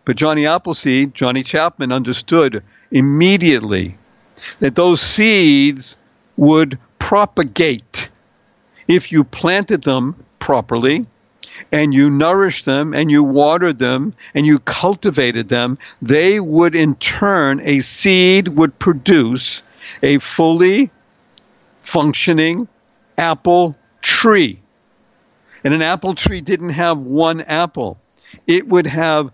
But 0.05 0.17
Johnny 0.17 0.45
Appleseed, 0.47 1.15
Johnny 1.15 1.43
Chapman, 1.43 1.91
understood 1.91 2.63
immediately 2.91 3.97
that 4.61 4.75
those 4.75 5.01
seeds 5.01 5.97
would 6.37 6.79
propagate 6.99 8.11
if 8.89 9.13
you 9.13 9.25
planted 9.25 9.83
them 9.83 10.15
properly 10.39 11.07
and 11.73 11.93
you 11.93 12.11
nourished 12.11 12.65
them 12.65 12.95
and 12.95 13.11
you 13.11 13.23
watered 13.23 13.79
them 13.79 14.15
and 14.35 14.47
you 14.47 14.59
cultivated 14.61 15.49
them, 15.49 15.79
they 16.03 16.39
would 16.39 16.75
in 16.75 16.95
turn, 16.97 17.61
a 17.61 17.81
seed 17.81 18.49
would 18.49 18.79
produce 18.79 19.63
a 20.03 20.19
fully 20.19 20.91
functioning 21.83 22.69
apple 23.17 23.77
tree. 24.03 24.61
And 25.65 25.75
an 25.75 25.83
apple 25.83 26.15
tree 26.15 26.41
didn't 26.41 26.71
have 26.71 26.99
one 26.99 27.41
apple, 27.41 27.99
it 28.47 28.69
would 28.69 28.87
have 28.87 29.31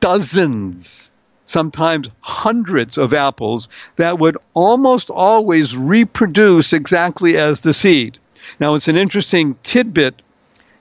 dozens, 0.00 1.10
sometimes 1.46 2.08
hundreds 2.20 2.98
of 2.98 3.14
apples 3.14 3.68
that 3.96 4.18
would 4.18 4.36
almost 4.54 5.10
always 5.10 5.76
reproduce 5.76 6.72
exactly 6.72 7.36
as 7.36 7.60
the 7.60 7.72
seed. 7.72 8.18
Now, 8.58 8.74
it's 8.74 8.88
an 8.88 8.96
interesting 8.96 9.56
tidbit 9.62 10.22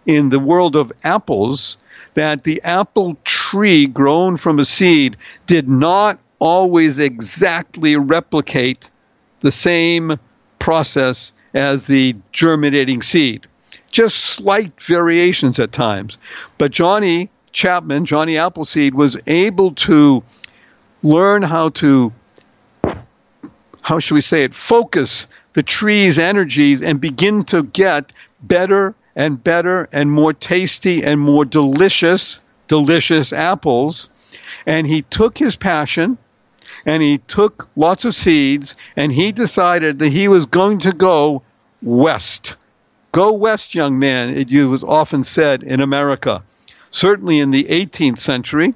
in 0.06 0.30
the 0.30 0.40
world 0.40 0.76
of 0.76 0.92
apples 1.04 1.78
that 2.16 2.44
the 2.44 2.62
apple 2.64 3.18
tree 3.24 3.86
grown 3.86 4.38
from 4.38 4.60
a 4.60 4.66
seed 4.66 5.18
did 5.46 5.70
not 5.70 6.20
always 6.40 7.00
exactly 7.00 7.96
replicate 7.96 8.90
the 9.42 9.52
same 9.52 10.18
process 10.58 11.32
as 11.54 11.86
the 11.86 12.16
germinating 12.32 13.02
seed 13.02 13.46
just 13.92 14.18
slight 14.18 14.82
variations 14.84 15.60
at 15.60 15.72
times. 15.72 16.18
But 16.58 16.72
Johnny 16.72 17.30
Chapman, 17.52 18.06
Johnny 18.06 18.38
Appleseed, 18.38 18.94
was 18.94 19.18
able 19.28 19.74
to 19.76 20.24
learn 21.02 21.42
how 21.42 21.70
to, 21.70 22.14
how 23.82 24.00
should 24.00 24.14
we 24.14 24.22
say 24.22 24.44
it, 24.44 24.54
focus 24.54 25.28
the 25.53 25.63
tree's 25.63 26.20
energies 26.20 26.82
and 26.82 27.01
begin 27.01 27.44
to 27.46 27.63
get 27.63 28.12
better 28.41 28.96
and 29.15 29.44
better 29.44 29.89
and 29.91 30.12
more 30.12 30.34
tasty 30.34 31.03
and 31.03 31.20
more 31.20 31.46
delicious, 31.46 32.39
delicious 32.68 33.34
apples. 33.34 34.10
And 34.65 34.86
he 34.86 35.01
took 35.03 35.38
his 35.38 35.56
passion 35.56 36.18
and 36.86 37.01
he 37.01 37.18
took 37.18 37.68
lots 37.75 38.06
of 38.06 38.15
seeds 38.15 38.75
and 38.96 39.12
he 39.12 39.32
decided 39.32 40.00
that 40.00 40.10
he 40.10 40.27
was 40.27 40.46
going 40.46 40.79
to 40.79 40.91
go 40.91 41.41
west. 41.82 42.56
Go 43.12 43.34
west, 43.34 43.74
young 43.74 43.98
man, 43.98 44.38
it 44.38 44.51
was 44.68 44.84
often 44.84 45.24
said 45.24 45.63
in 45.63 45.82
America. 45.82 46.44
Certainly 46.91 47.39
in 47.39 47.51
the 47.51 47.65
18th 47.65 48.20
century, 48.20 48.75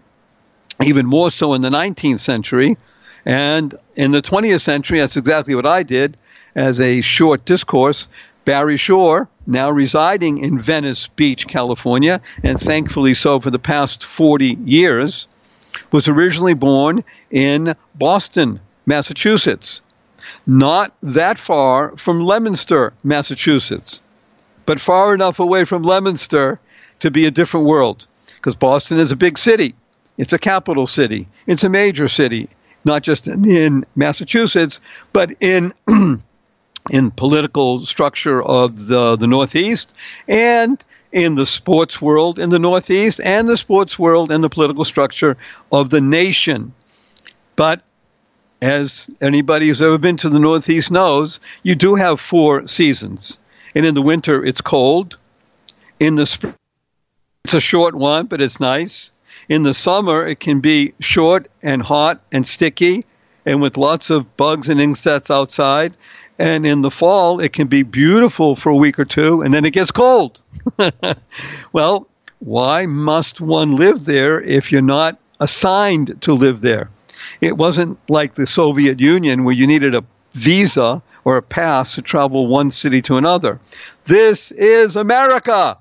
even 0.84 1.06
more 1.06 1.30
so 1.30 1.54
in 1.54 1.62
the 1.62 1.70
19th 1.70 2.20
century, 2.20 2.78
and 3.26 3.76
in 3.96 4.12
the 4.12 4.22
20th 4.22 4.62
century, 4.62 5.00
that's 5.00 5.18
exactly 5.18 5.56
what 5.56 5.66
I 5.66 5.84
did 5.84 6.18
as 6.56 6.80
a 6.80 7.02
short 7.02 7.46
discourse. 7.46 8.08
Barry 8.46 8.76
Shore, 8.76 9.30
now 9.48 9.70
residing 9.70 10.40
in 10.40 10.60
Venice 10.60 11.08
Beach, 11.08 11.48
California, 11.48 12.22
and 12.44 12.60
thankfully 12.60 13.14
so 13.14 13.40
for 13.40 13.52
the 13.52 13.60
past 13.60 14.04
40 14.04 14.58
years, 14.66 15.28
was 15.92 16.08
originally 16.08 16.54
born 16.54 17.04
in 17.32 17.76
Boston, 17.96 18.60
Massachusetts, 18.86 19.82
not 20.46 20.94
that 21.02 21.40
far 21.40 21.96
from 21.98 22.26
Leominster, 22.26 22.94
Massachusetts, 23.04 24.02
but 24.66 24.80
far 24.80 25.14
enough 25.14 25.40
away 25.40 25.66
from 25.66 25.84
Leominster 25.84 26.60
to 27.00 27.12
be 27.12 27.26
a 27.26 27.32
different 27.32 27.66
world, 27.66 28.08
because 28.36 28.56
Boston 28.56 29.00
is 29.00 29.12
a 29.12 29.18
big 29.18 29.38
city. 29.38 29.76
It's 30.18 30.34
a 30.34 30.40
capital 30.40 30.86
city. 30.86 31.28
It's 31.48 31.64
a 31.64 31.70
major 31.70 32.08
city, 32.08 32.50
not 32.86 33.04
just 33.04 33.28
in, 33.28 33.46
in 33.46 33.86
Massachusetts, 33.96 34.80
but 35.12 35.32
in 35.40 35.74
in 36.90 37.12
political 37.12 37.86
structure 37.86 38.42
of 38.42 38.88
the, 38.88 39.16
the 39.16 39.28
Northeast 39.28 39.94
and 40.28 40.84
in 41.12 41.36
the 41.36 41.46
sports 41.46 42.02
world 42.02 42.40
in 42.40 42.50
the 42.50 42.60
Northeast 42.60 43.22
and 43.24 43.48
the 43.48 43.56
sports 43.56 43.98
world 44.00 44.32
and 44.32 44.44
the 44.44 44.50
political 44.50 44.84
structure 44.84 45.38
of 45.72 45.90
the 45.92 46.02
nation. 46.02 46.74
But 47.56 47.84
as 48.62 49.08
anybody 49.22 49.68
who's 49.68 49.82
ever 49.82 49.98
been 49.98 50.18
to 50.18 50.30
the 50.30 50.40
Northeast 50.40 50.90
knows, 50.90 51.40
you 51.62 51.76
do 51.76 51.96
have 51.96 52.20
four 52.20 52.68
seasons. 52.68 53.38
And 53.76 53.86
in 53.86 53.94
the 53.94 54.02
winter, 54.02 54.44
it's 54.44 54.62
cold. 54.62 55.18
In 56.00 56.16
the 56.16 56.26
spring, 56.26 56.56
it's 57.46 57.54
a 57.54 57.60
short 57.60 57.94
one, 57.94 58.26
but 58.26 58.42
it's 58.42 58.60
nice. 58.60 59.12
In 59.50 59.64
the 59.64 59.74
summer, 59.74 60.26
it 60.26 60.40
can 60.40 60.62
be 60.62 60.94
short 61.00 61.50
and 61.62 61.82
hot 61.82 62.22
and 62.32 62.48
sticky 62.48 63.06
and 63.46 63.62
with 63.62 63.78
lots 63.78 64.10
of 64.10 64.38
bugs 64.38 64.70
and 64.70 64.80
insects 64.80 65.30
outside. 65.30 65.94
And 66.40 66.66
in 66.66 66.82
the 66.82 66.92
fall, 66.92 67.40
it 67.40 67.54
can 67.54 67.68
be 67.68 67.84
beautiful 67.84 68.56
for 68.56 68.70
a 68.70 68.76
week 68.76 68.98
or 68.98 69.06
two, 69.06 69.42
and 69.42 69.54
then 69.54 69.66
it 69.66 69.72
gets 69.72 69.92
cold. 69.92 70.42
well, 71.74 72.08
why 72.40 72.86
must 72.86 73.40
one 73.40 73.76
live 73.76 74.06
there 74.06 74.42
if 74.42 74.72
you're 74.72 74.82
not 74.82 75.18
assigned 75.40 76.22
to 76.22 76.34
live 76.34 76.62
there? 76.62 76.90
It 77.40 77.58
wasn't 77.58 78.00
like 78.10 78.36
the 78.36 78.48
Soviet 78.48 79.00
Union 79.00 79.44
where 79.44 79.54
you 79.54 79.68
needed 79.68 79.96
a 79.96 80.04
visa 80.34 81.02
or 81.26 81.38
a 81.38 81.42
pass 81.42 81.96
to 81.96 82.02
travel 82.02 82.48
one 82.48 82.72
city 82.72 83.02
to 83.04 83.18
another. 83.18 83.60
This 84.06 84.52
is 84.52 84.96
America. 84.96 85.78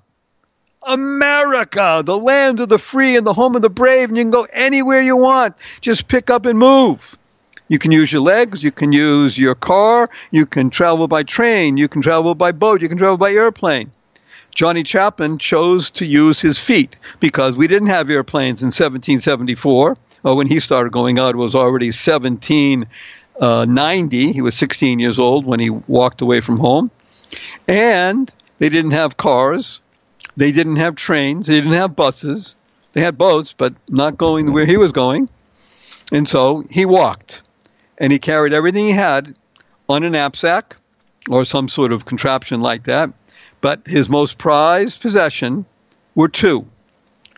America, 0.85 2.02
the 2.04 2.18
land 2.18 2.61
of 2.61 2.68
the 2.68 2.78
free 2.78 3.16
and 3.16 3.26
the 3.26 3.32
home 3.32 3.56
of 3.56 3.62
the 3.62 3.71
brave, 3.71 4.09
and 4.09 4.16
you 4.16 4.25
can 4.25 4.30
go 4.30 4.47
anywhere 4.52 5.00
you 5.00 5.16
want. 5.16 5.54
Just 5.80 6.09
pick 6.09 6.30
up 6.30 6.44
and 6.44 6.59
move. 6.59 7.16
You 7.69 7.78
can 7.78 7.92
use 7.92 8.12
your 8.12 8.23
legs, 8.23 8.62
you 8.62 8.71
can 8.71 8.92
use 8.92 9.38
your 9.38 9.54
car, 9.54 10.11
you 10.31 10.45
can 10.47 10.69
travel 10.71 11.09
by 11.09 11.23
train, 11.23 11.76
you 11.76 11.88
can 11.88 12.02
travel 12.02 12.35
by 12.35 12.52
boat, 12.52 12.83
you 12.83 12.88
can 12.88 12.99
travel 12.99 13.16
by 13.16 13.33
airplane. 13.33 13.90
Johnny 14.54 14.83
Chapman 14.83 15.38
chose 15.38 15.88
to 15.90 16.04
use 16.04 16.40
his 16.40 16.59
feet 16.59 16.97
because 17.21 17.57
we 17.57 17.66
didn't 17.66 17.88
have 17.88 18.11
airplanes 18.11 18.61
in 18.61 18.66
1774. 18.66 19.97
Well, 20.23 20.37
when 20.37 20.47
he 20.47 20.61
started 20.61 20.92
going 20.92 21.19
out, 21.19 21.35
it 21.35 21.38
was 21.38 21.54
already 21.54 21.86
1790. 21.86 22.86
Uh, 23.41 24.32
he 24.32 24.43
was 24.43 24.54
16 24.54 24.99
years 24.99 25.19
old 25.19 25.47
when 25.47 25.58
he 25.58 25.71
walked 25.71 26.21
away 26.21 26.43
from 26.43 26.58
home. 26.58 26.91
And 27.67 28.30
they 28.58 28.69
didn't 28.69 28.91
have 28.91 29.17
cars. 29.17 29.80
They 30.36 30.52
didn't 30.52 30.76
have 30.76 30.97
trains. 30.97 31.47
They 31.47 31.54
didn't 31.54 31.73
have 31.73 31.97
buses. 31.97 32.54
They 32.93 33.00
had 33.00 33.17
boats, 33.17 33.54
but 33.56 33.73
not 33.89 34.19
going 34.19 34.52
where 34.52 34.67
he 34.67 34.76
was 34.76 34.93
going. 34.93 35.30
And 36.13 36.28
so 36.28 36.63
he 36.71 36.84
walked 36.84 37.43
and 38.02 38.12
he 38.12 38.19
carried 38.19 38.52
everything 38.52 38.84
he 38.84 38.91
had 38.91 39.34
on 39.88 40.02
a 40.02 40.10
knapsack 40.10 40.76
or 41.30 41.45
some 41.45 41.69
sort 41.69 41.93
of 41.93 42.04
contraption 42.04 42.60
like 42.60 42.84
that. 42.84 43.10
But 43.60 43.86
his 43.86 44.08
most 44.08 44.38
prized 44.38 45.00
possession 45.00 45.65
were 46.17 46.28
two. 46.28 46.67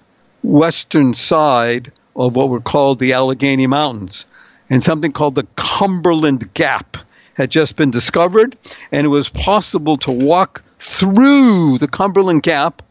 western 0.43 1.13
side 1.13 1.91
of 2.15 2.37
what 2.37 2.47
were 2.47 2.61
called 2.61 2.99
the 2.99 3.11
Allegheny 3.11 3.67
Mountains. 3.67 4.23
And 4.69 4.81
something 4.81 5.11
called 5.11 5.35
the 5.35 5.47
Cumberland 5.57 6.53
Gap 6.53 6.95
had 7.33 7.51
just 7.51 7.75
been 7.75 7.91
discovered, 7.91 8.57
and 8.93 9.05
it 9.05 9.09
was 9.09 9.27
possible 9.27 9.97
to 9.97 10.11
walk 10.11 10.63
through 10.79 11.79
the 11.79 11.89
Cumberland 11.89 12.43
Gap 12.43 12.81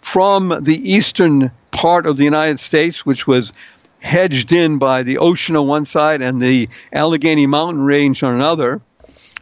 from 0.00 0.56
the 0.62 0.90
eastern 0.90 1.50
part 1.70 2.06
of 2.06 2.16
the 2.16 2.24
United 2.24 2.60
States, 2.60 3.04
which 3.04 3.26
was 3.26 3.52
hedged 4.00 4.52
in 4.52 4.78
by 4.78 5.02
the 5.02 5.18
ocean 5.18 5.56
on 5.56 5.66
one 5.66 5.86
side 5.86 6.22
and 6.22 6.40
the 6.40 6.68
Allegheny 6.92 7.46
mountain 7.46 7.82
range 7.82 8.22
on 8.22 8.34
another, 8.34 8.80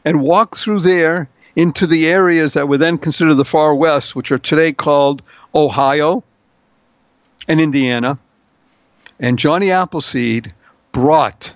and 0.04 0.20
walk 0.20 0.56
through 0.56 0.80
there 0.80 1.28
into 1.56 1.86
the 1.86 2.06
areas 2.06 2.52
that 2.54 2.68
were 2.68 2.78
then 2.78 2.98
considered 2.98 3.34
the 3.34 3.44
far 3.44 3.74
west, 3.74 4.14
which 4.14 4.30
are 4.30 4.38
today 4.38 4.72
called 4.72 5.22
Ohio 5.54 6.22
and 7.48 7.60
Indiana. 7.60 8.18
And 9.18 9.38
Johnny 9.38 9.72
Appleseed 9.72 10.54
brought 10.92 11.52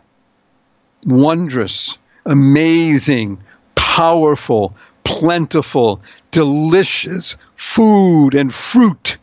wondrous, 1.04 1.98
amazing, 2.26 3.42
powerful, 3.74 4.74
plentiful, 5.04 6.00
delicious 6.30 7.36
food 7.54 8.34
and 8.34 8.52
fruit 8.52 9.18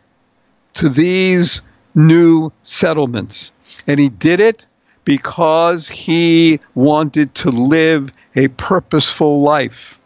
to 0.76 0.90
these 0.90 1.62
new 1.96 2.52
settlements. 2.64 3.52
And 3.88 4.00
he 4.00 4.10
did 4.10 4.40
it 4.40 4.64
because 5.06 5.88
he 5.88 6.60
wanted 6.76 7.34
to 7.36 7.52
live 7.52 8.12
a 8.36 8.48
purposeful 8.50 9.42
life. 9.42 9.98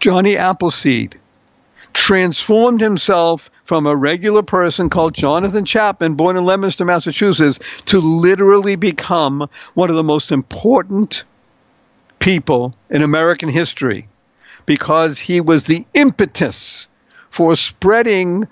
Johnny 0.00 0.36
Appleseed 0.36 1.18
transformed 1.92 2.80
himself 2.80 3.50
from 3.64 3.86
a 3.86 3.94
regular 3.94 4.42
person 4.42 4.88
called 4.88 5.14
Jonathan 5.14 5.64
Chapman, 5.64 6.14
born 6.14 6.36
in 6.36 6.44
Leominster, 6.44 6.84
Massachusetts, 6.84 7.58
to 7.86 8.00
literally 8.00 8.76
become 8.76 9.48
one 9.74 9.90
of 9.90 9.96
the 9.96 10.02
most 10.02 10.32
important 10.32 11.24
people 12.18 12.74
in 12.90 13.02
American 13.02 13.48
history 13.48 14.08
because 14.66 15.18
he 15.18 15.40
was 15.40 15.64
the 15.64 15.86
impetus 15.94 16.86
for 17.30 17.56
spreading 17.56 18.46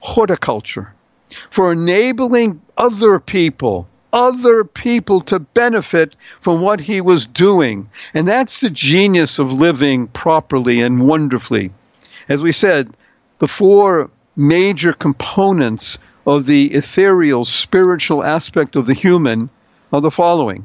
horticulture, 0.00 0.92
for 1.50 1.72
enabling 1.72 2.60
other 2.76 3.18
people 3.18 3.88
other 4.12 4.64
people 4.64 5.20
to 5.20 5.38
benefit 5.38 6.16
from 6.40 6.62
what 6.62 6.80
he 6.80 7.02
was 7.02 7.26
doing. 7.26 7.90
And 8.14 8.26
that's 8.26 8.60
the 8.60 8.70
genius 8.70 9.38
of 9.38 9.52
living 9.52 10.06
properly 10.06 10.80
and 10.80 11.06
wonderfully. 11.06 11.70
As 12.26 12.40
we 12.40 12.52
said, 12.52 12.96
the 13.40 13.48
four 13.48 14.10
major 14.34 14.94
components 14.94 15.98
of 16.26 16.46
the 16.46 16.72
ethereal, 16.72 17.44
spiritual 17.44 18.24
aspect 18.24 18.74
of 18.74 18.86
the 18.86 18.94
human 18.94 19.50
are 19.92 20.00
the 20.00 20.10
following 20.10 20.64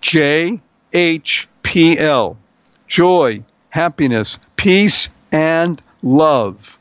J, 0.00 0.60
H, 0.92 1.46
P, 1.62 1.96
L 1.96 2.36
joy, 2.86 3.42
happiness, 3.70 4.38
peace, 4.56 5.08
and 5.32 5.82
love. 6.02 6.78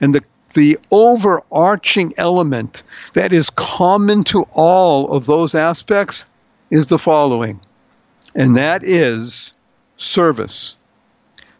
And 0.00 0.14
the 0.14 0.24
the 0.54 0.78
overarching 0.90 2.14
element 2.16 2.82
that 3.12 3.32
is 3.32 3.50
common 3.50 4.24
to 4.24 4.42
all 4.52 5.12
of 5.12 5.26
those 5.26 5.54
aspects 5.54 6.24
is 6.70 6.86
the 6.86 6.98
following, 6.98 7.60
and 8.34 8.56
that 8.56 8.82
is 8.82 9.52
service. 9.98 10.74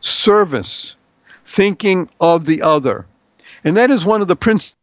Service, 0.00 0.94
thinking 1.46 2.08
of 2.20 2.46
the 2.46 2.62
other. 2.62 3.06
And 3.64 3.76
that 3.76 3.90
is 3.90 4.04
one 4.04 4.22
of 4.22 4.28
the 4.28 4.36
principles. 4.36 4.74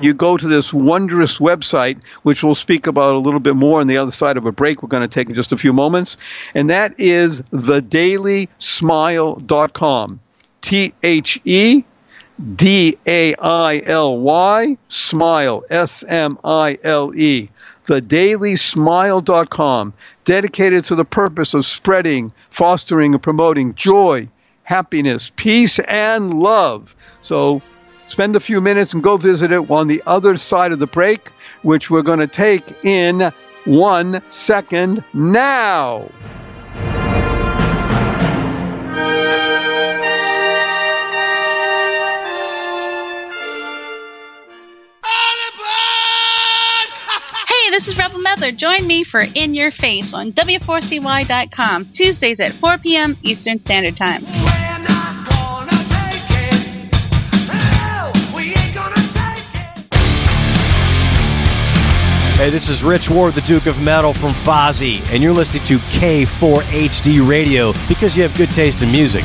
You 0.00 0.14
go 0.14 0.36
to 0.36 0.48
this 0.48 0.72
wondrous 0.72 1.38
website, 1.38 2.00
which 2.22 2.42
we'll 2.42 2.56
speak 2.56 2.88
about 2.88 3.14
a 3.14 3.18
little 3.18 3.38
bit 3.38 3.54
more 3.54 3.80
on 3.80 3.86
the 3.86 3.98
other 3.98 4.10
side 4.10 4.36
of 4.36 4.46
a 4.46 4.52
break 4.52 4.82
we're 4.82 4.88
going 4.88 5.08
to 5.08 5.14
take 5.14 5.28
in 5.28 5.36
just 5.36 5.52
a 5.52 5.56
few 5.56 5.72
moments, 5.72 6.16
and 6.54 6.70
that 6.70 6.98
is 6.98 7.40
thedailysmile.com. 7.52 10.20
T 10.60 10.92
H 11.02 11.40
E 11.44 11.84
D 12.54 12.96
A 13.06 13.34
I 13.36 13.82
L 13.84 14.18
Y, 14.18 14.76
smile, 14.88 15.64
S 15.70 16.02
M 16.06 16.38
I 16.44 16.78
L 16.82 17.14
E. 17.14 17.48
the 17.84 18.00
TheDailySmile.com, 18.00 19.92
dedicated 20.24 20.84
to 20.84 20.94
the 20.94 21.04
purpose 21.04 21.54
of 21.54 21.66
spreading, 21.66 22.32
fostering, 22.50 23.14
and 23.14 23.22
promoting 23.22 23.74
joy, 23.74 24.28
happiness, 24.64 25.30
peace, 25.36 25.78
and 25.80 26.34
love. 26.34 26.94
So 27.22 27.60
spend 28.08 28.36
a 28.36 28.40
few 28.40 28.60
minutes 28.60 28.92
and 28.92 29.02
go 29.02 29.16
visit 29.16 29.52
it 29.52 29.70
on 29.70 29.88
the 29.88 30.02
other 30.06 30.36
side 30.36 30.72
of 30.72 30.78
the 30.78 30.86
break, 30.86 31.28
which 31.62 31.90
we're 31.90 32.02
going 32.02 32.20
to 32.20 32.26
take 32.26 32.84
in 32.84 33.32
one 33.64 34.22
second 34.30 35.04
now. 35.12 36.10
This 47.72 47.88
is 47.88 47.96
Rebel 47.96 48.18
Medler. 48.18 48.52
Join 48.52 48.86
me 48.86 49.02
for 49.02 49.22
In 49.34 49.54
Your 49.54 49.70
Face 49.70 50.12
on 50.12 50.30
W4CY.com, 50.32 51.86
Tuesdays 51.86 52.38
at 52.38 52.52
4 52.52 52.76
p.m. 52.76 53.16
Eastern 53.22 53.58
Standard 53.60 53.96
Time. 53.96 54.22
Hey, 62.36 62.50
this 62.50 62.68
is 62.68 62.84
Rich 62.84 63.08
Ward, 63.08 63.32
the 63.34 63.40
Duke 63.40 63.64
of 63.64 63.80
Metal 63.80 64.12
from 64.12 64.32
Fozzy, 64.32 65.00
and 65.10 65.22
you're 65.22 65.32
listening 65.32 65.64
to 65.64 65.78
K4HD 65.78 67.26
Radio 67.26 67.72
because 67.88 68.16
you 68.16 68.22
have 68.22 68.36
good 68.36 68.50
taste 68.50 68.82
in 68.82 68.92
music. 68.92 69.24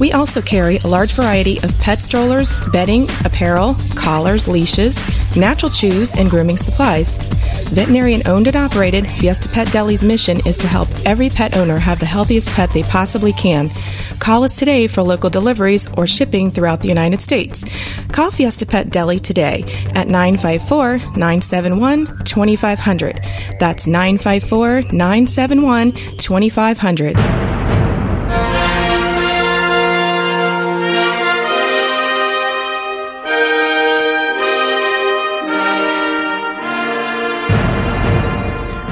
We 0.00 0.12
also 0.12 0.40
carry 0.40 0.78
a 0.78 0.86
large 0.86 1.12
variety 1.12 1.58
of 1.58 1.78
pet 1.80 2.02
strollers, 2.02 2.54
bedding, 2.70 3.06
apparel, 3.26 3.76
collars, 3.94 4.48
leashes, 4.48 4.96
natural 5.36 5.70
chews, 5.70 6.16
and 6.16 6.30
grooming 6.30 6.56
supplies. 6.56 7.18
Veterinarian 7.68 8.22
owned 8.26 8.46
and 8.46 8.56
operated, 8.56 9.06
Fiesta 9.06 9.50
Pet 9.50 9.70
Deli's 9.70 10.02
mission 10.02 10.40
is 10.46 10.56
to 10.58 10.66
help 10.66 10.88
every 11.04 11.28
pet 11.28 11.54
owner 11.54 11.78
have 11.78 12.00
the 12.00 12.06
healthiest 12.06 12.48
pet 12.50 12.70
they 12.70 12.82
possibly 12.84 13.34
can. 13.34 13.70
Call 14.18 14.44
us 14.44 14.56
today 14.56 14.86
for 14.86 15.02
local 15.02 15.30
deliveries 15.30 15.90
or 15.92 16.06
shipping 16.06 16.50
throughout 16.50 16.80
the 16.80 16.88
United 16.88 17.20
States. 17.20 17.64
Call 18.12 18.30
Fiesta 18.30 18.66
Pet 18.66 18.90
Deli 18.90 19.18
today 19.18 19.64
at 19.94 20.08
954 20.08 20.98
971 20.98 22.24
2500. 22.24 23.20
That's 23.58 23.86
954 23.90 24.82
971 24.92 25.92
2500. 26.16 27.16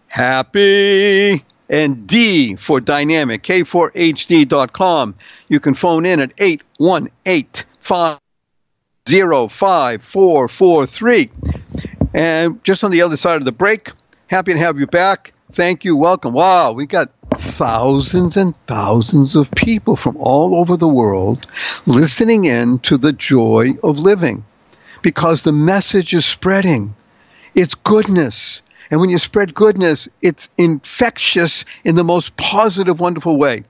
happy, 0.07 1.43
and 1.69 2.08
D 2.08 2.56
for 2.56 2.80
dynamic, 2.80 3.43
K4HD.com. 3.43 5.15
You 5.47 5.60
can 5.60 5.75
phone 5.75 6.06
in 6.06 6.21
at 6.21 6.34
818 6.38 7.65
505 7.82 10.15
And 12.13 12.63
just 12.63 12.84
on 12.84 12.91
the 12.91 13.01
other 13.01 13.17
side 13.17 13.38
of 13.38 13.45
the 13.45 13.51
break, 13.51 13.91
happy 14.27 14.53
to 14.53 14.60
have 14.60 14.80
you 14.80 14.86
back. 14.88 15.34
Thank 15.53 15.86
you. 15.86 15.95
Welcome. 15.95 16.34
Wow, 16.34 16.73
we 16.73 16.86
got 16.86 17.12
thousands 17.36 18.38
and 18.38 18.53
thousands 18.67 19.36
of 19.36 19.51
people 19.51 19.95
from 19.95 20.17
all 20.17 20.56
over 20.56 20.77
the 20.77 20.88
world 20.88 21.45
listening 21.86 22.45
in 22.45 22.80
to 22.80 22.97
the 22.97 23.13
joy 23.13 23.71
of 23.84 23.99
living 23.99 24.45
because 25.01 25.43
the 25.43 25.51
message 25.51 26.13
is 26.13 26.25
spreading. 26.25 26.95
It's 27.53 27.75
goodness. 27.75 28.62
And 28.89 29.00
when 29.00 29.10
you 29.10 29.17
spread 29.17 29.54
goodness, 29.54 30.08
it's 30.21 30.50
infectious 30.58 31.65
in 31.84 31.95
the 31.95 32.04
most 32.04 32.36
positive, 32.38 33.00
wonderful 33.00 33.38
way. 33.38 33.63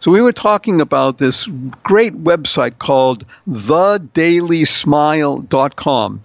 So 0.00 0.10
we 0.10 0.22
were 0.22 0.32
talking 0.32 0.80
about 0.80 1.18
this 1.18 1.46
great 1.82 2.14
website 2.14 2.78
called 2.78 3.26
thedailysmile.com. 3.48 6.24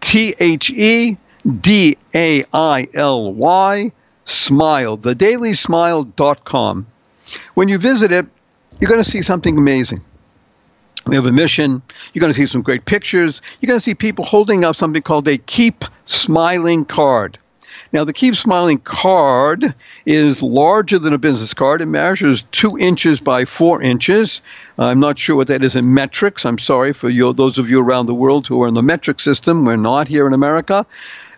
T 0.00 0.34
H 0.38 0.70
E 0.70 1.16
D 1.60 1.98
A 2.14 2.44
I 2.52 2.88
L 2.94 3.32
Y 3.32 3.92
smile, 4.24 4.98
thedailysmile.com. 4.98 6.86
When 7.54 7.68
you 7.68 7.78
visit 7.78 8.12
it, 8.12 8.26
you're 8.78 8.90
going 8.90 9.02
to 9.02 9.10
see 9.10 9.22
something 9.22 9.56
amazing. 9.56 10.02
We 11.06 11.14
have 11.14 11.26
a 11.26 11.32
mission. 11.32 11.82
You're 12.12 12.20
going 12.20 12.32
to 12.32 12.36
see 12.36 12.46
some 12.46 12.62
great 12.62 12.84
pictures. 12.84 13.40
You're 13.60 13.68
going 13.68 13.78
to 13.78 13.84
see 13.84 13.94
people 13.94 14.24
holding 14.24 14.64
up 14.64 14.74
something 14.74 15.02
called 15.02 15.28
a 15.28 15.38
Keep 15.38 15.84
Smiling 16.06 16.84
card. 16.84 17.38
Now, 17.92 18.04
the 18.04 18.12
Keep 18.12 18.36
Smiling 18.36 18.78
card 18.78 19.74
is 20.04 20.42
larger 20.42 20.98
than 20.98 21.12
a 21.12 21.18
business 21.18 21.54
card. 21.54 21.80
It 21.80 21.86
measures 21.86 22.44
two 22.52 22.76
inches 22.78 23.20
by 23.20 23.44
four 23.44 23.82
inches. 23.82 24.40
I'm 24.78 25.00
not 25.00 25.18
sure 25.18 25.36
what 25.36 25.48
that 25.48 25.62
is 25.62 25.76
in 25.76 25.94
metrics. 25.94 26.44
I'm 26.44 26.58
sorry 26.58 26.92
for 26.92 27.08
you, 27.08 27.32
those 27.32 27.58
of 27.58 27.70
you 27.70 27.80
around 27.80 28.06
the 28.06 28.14
world 28.14 28.46
who 28.46 28.62
are 28.62 28.68
in 28.68 28.74
the 28.74 28.82
metric 28.82 29.20
system. 29.20 29.64
We're 29.64 29.76
not 29.76 30.08
here 30.08 30.26
in 30.26 30.32
America. 30.32 30.84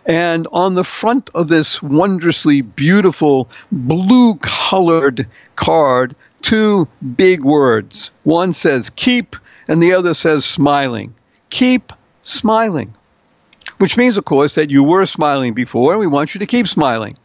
And 0.05 0.47
on 0.51 0.75
the 0.75 0.83
front 0.83 1.29
of 1.35 1.49
this 1.49 1.81
wondrously 1.83 2.61
beautiful 2.61 3.49
blue 3.71 4.35
colored 4.35 5.27
card, 5.55 6.15
two 6.41 6.87
big 7.15 7.43
words. 7.43 8.09
One 8.23 8.53
says 8.53 8.89
keep, 8.95 9.35
and 9.67 9.83
the 9.83 9.93
other 9.93 10.13
says 10.13 10.45
smiling. 10.45 11.13
Keep 11.51 11.93
smiling. 12.23 12.95
Which 13.79 13.97
means, 13.97 14.17
of 14.17 14.25
course, 14.25 14.55
that 14.55 14.69
you 14.69 14.83
were 14.83 15.05
smiling 15.05 15.53
before, 15.53 15.93
and 15.93 15.99
we 15.99 16.07
want 16.07 16.33
you 16.33 16.39
to 16.39 16.45
keep 16.45 16.67
smiling. 16.67 17.17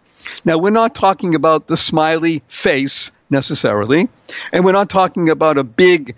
Now, 0.45 0.57
we're 0.57 0.71
not 0.71 0.95
talking 0.95 1.35
about 1.35 1.67
the 1.67 1.77
smiley 1.77 2.43
face 2.49 3.11
necessarily, 3.29 4.09
and 4.53 4.65
we're 4.65 4.73
not 4.73 4.89
talking 4.89 5.29
about 5.29 5.59
a 5.59 5.65
big 5.65 6.17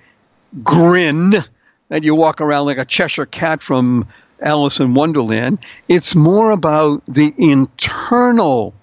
grin 0.63 1.35
that 1.89 2.05
you 2.05 2.15
walk 2.15 2.41
around 2.41 2.67
like 2.67 2.79
a 2.79 2.85
Cheshire 2.85 3.27
cat 3.27 3.63
from 3.63 4.09
Alice 4.41 4.79
in 4.79 4.95
Wonderland. 4.95 5.59
It's 5.89 6.15
more 6.15 6.51
about 6.51 7.03
the 7.07 7.35
internal 7.39 8.75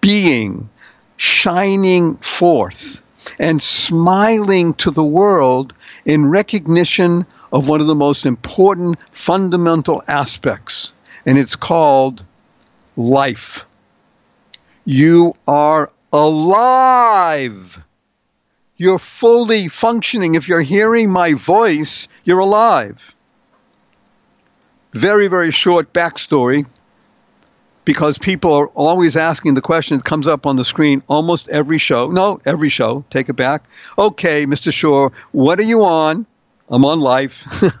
being 0.00 0.68
shining 1.16 2.16
forth 2.18 3.02
and 3.38 3.62
smiling 3.62 4.74
to 4.74 4.90
the 4.90 5.04
world 5.04 5.74
in 6.04 6.26
recognition 6.26 7.26
of 7.52 7.68
one 7.68 7.80
of 7.80 7.86
the 7.86 7.94
most 7.94 8.26
important 8.26 8.98
fundamental 9.10 10.02
aspects, 10.06 10.92
and 11.24 11.38
it's 11.38 11.56
called 11.56 12.24
life. 12.96 13.64
You 14.84 15.34
are 15.46 15.90
alive. 16.12 17.82
You're 18.76 18.98
fully 18.98 19.68
functioning. 19.68 20.34
If 20.34 20.48
you're 20.48 20.60
hearing 20.62 21.10
my 21.10 21.34
voice, 21.34 22.08
you're 22.24 22.38
alive. 22.38 23.14
Very, 24.92 25.28
very 25.28 25.50
short 25.50 25.92
backstory 25.92 26.66
because 27.84 28.18
people 28.18 28.52
are 28.52 28.66
always 28.68 29.16
asking 29.16 29.54
the 29.54 29.62
question 29.62 29.96
that 29.96 30.04
comes 30.04 30.26
up 30.26 30.44
on 30.44 30.56
the 30.56 30.64
screen 30.64 31.02
almost 31.08 31.48
every 31.48 31.78
show. 31.78 32.10
No, 32.10 32.38
every 32.44 32.68
show. 32.68 33.04
Take 33.10 33.30
it 33.30 33.32
back. 33.32 33.64
Okay, 33.98 34.44
Mr. 34.44 34.72
Shore, 34.72 35.12
what 35.32 35.58
are 35.58 35.64
you 35.64 35.84
on? 35.84 36.26
I'm 36.70 36.84
on 36.84 37.00
life, 37.00 37.46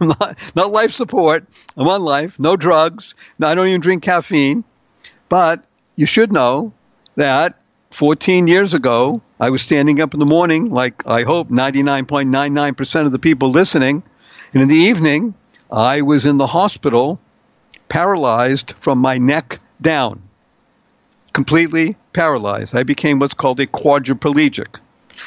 not, 0.54 0.70
life 0.70 0.92
support. 0.92 1.46
I'm 1.76 1.88
on 1.88 2.02
life. 2.02 2.38
No 2.38 2.56
drugs. 2.56 3.14
I 3.42 3.54
don't 3.54 3.68
even 3.68 3.80
drink 3.80 4.02
caffeine. 4.02 4.64
But 5.28 5.62
you 5.96 6.06
should 6.06 6.32
know 6.32 6.72
that 7.16 7.60
14 7.90 8.46
years 8.46 8.74
ago, 8.74 9.20
I 9.40 9.50
was 9.50 9.62
standing 9.62 10.00
up 10.00 10.14
in 10.14 10.20
the 10.20 10.26
morning, 10.26 10.70
like 10.70 11.06
I 11.06 11.22
hope 11.22 11.48
99.99% 11.48 13.06
of 13.06 13.12
the 13.12 13.18
people 13.18 13.50
listening, 13.50 14.02
and 14.52 14.62
in 14.62 14.68
the 14.68 14.74
evening, 14.74 15.34
I 15.70 16.02
was 16.02 16.24
in 16.24 16.38
the 16.38 16.46
hospital, 16.46 17.20
paralyzed 17.88 18.74
from 18.80 18.98
my 18.98 19.18
neck 19.18 19.60
down, 19.80 20.22
completely 21.32 21.96
paralyzed. 22.12 22.74
I 22.74 22.82
became 22.82 23.18
what's 23.18 23.34
called 23.34 23.60
a 23.60 23.66
quadriplegic. 23.66 24.78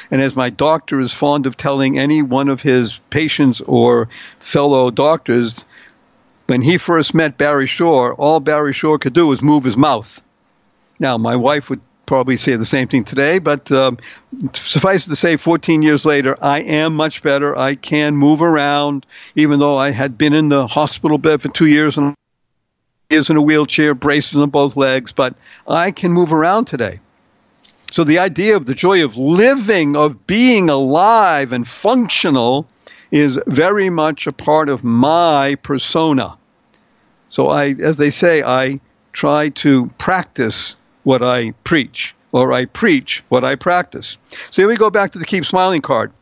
And 0.09 0.21
as 0.21 0.35
my 0.35 0.49
doctor 0.49 0.99
is 0.99 1.13
fond 1.13 1.45
of 1.45 1.57
telling 1.57 1.99
any 1.99 2.21
one 2.21 2.49
of 2.49 2.61
his 2.61 2.99
patients 3.09 3.61
or 3.61 4.09
fellow 4.39 4.89
doctors, 4.91 5.63
when 6.47 6.61
he 6.61 6.77
first 6.77 7.13
met 7.13 7.37
Barry 7.37 7.67
Shore, 7.67 8.13
all 8.15 8.39
Barry 8.39 8.73
Shore 8.73 8.99
could 8.99 9.13
do 9.13 9.27
was 9.27 9.41
move 9.41 9.63
his 9.63 9.77
mouth. 9.77 10.21
Now, 10.99 11.17
my 11.17 11.35
wife 11.35 11.69
would 11.69 11.81
probably 12.05 12.35
say 12.35 12.57
the 12.57 12.65
same 12.65 12.89
thing 12.89 13.05
today, 13.05 13.39
but 13.39 13.71
um, 13.71 13.97
suffice 14.53 15.05
it 15.05 15.09
to 15.09 15.15
say, 15.15 15.37
14 15.37 15.81
years 15.81 16.05
later, 16.05 16.37
I 16.43 16.59
am 16.59 16.93
much 16.93 17.23
better. 17.23 17.57
I 17.57 17.75
can 17.75 18.17
move 18.17 18.41
around, 18.41 19.05
even 19.35 19.59
though 19.59 19.77
I 19.77 19.91
had 19.91 20.17
been 20.17 20.33
in 20.33 20.49
the 20.49 20.67
hospital 20.67 21.17
bed 21.17 21.41
for 21.41 21.47
two 21.47 21.67
years 21.67 21.97
and 21.97 22.13
is 23.09 23.29
in 23.29 23.37
a 23.37 23.41
wheelchair, 23.41 23.93
braces 23.93 24.37
on 24.37 24.49
both 24.49 24.75
legs, 24.75 25.11
but 25.11 25.35
I 25.67 25.91
can 25.91 26.11
move 26.11 26.33
around 26.33 26.65
today. 26.65 26.99
So 27.91 28.05
the 28.05 28.19
idea 28.19 28.55
of 28.55 28.65
the 28.65 28.73
joy 28.73 29.03
of 29.03 29.17
living, 29.17 29.97
of 29.97 30.25
being 30.25 30.69
alive 30.69 31.51
and 31.51 31.67
functional, 31.67 32.65
is 33.11 33.37
very 33.47 33.89
much 33.89 34.27
a 34.27 34.31
part 34.31 34.69
of 34.69 34.81
my 34.81 35.55
persona. 35.55 36.37
So 37.29 37.49
I, 37.49 37.75
as 37.81 37.97
they 37.97 38.09
say, 38.09 38.43
I 38.43 38.79
try 39.11 39.49
to 39.49 39.87
practice 39.97 40.77
what 41.03 41.21
I 41.21 41.51
preach, 41.65 42.15
or 42.31 42.53
I 42.53 42.63
preach 42.63 43.23
what 43.27 43.43
I 43.43 43.55
practice. 43.55 44.17
So 44.51 44.61
here 44.61 44.69
we 44.69 44.77
go 44.77 44.89
back 44.89 45.11
to 45.11 45.19
the 45.19 45.25
keep 45.25 45.45
smiling 45.45 45.81
card. 45.81 46.13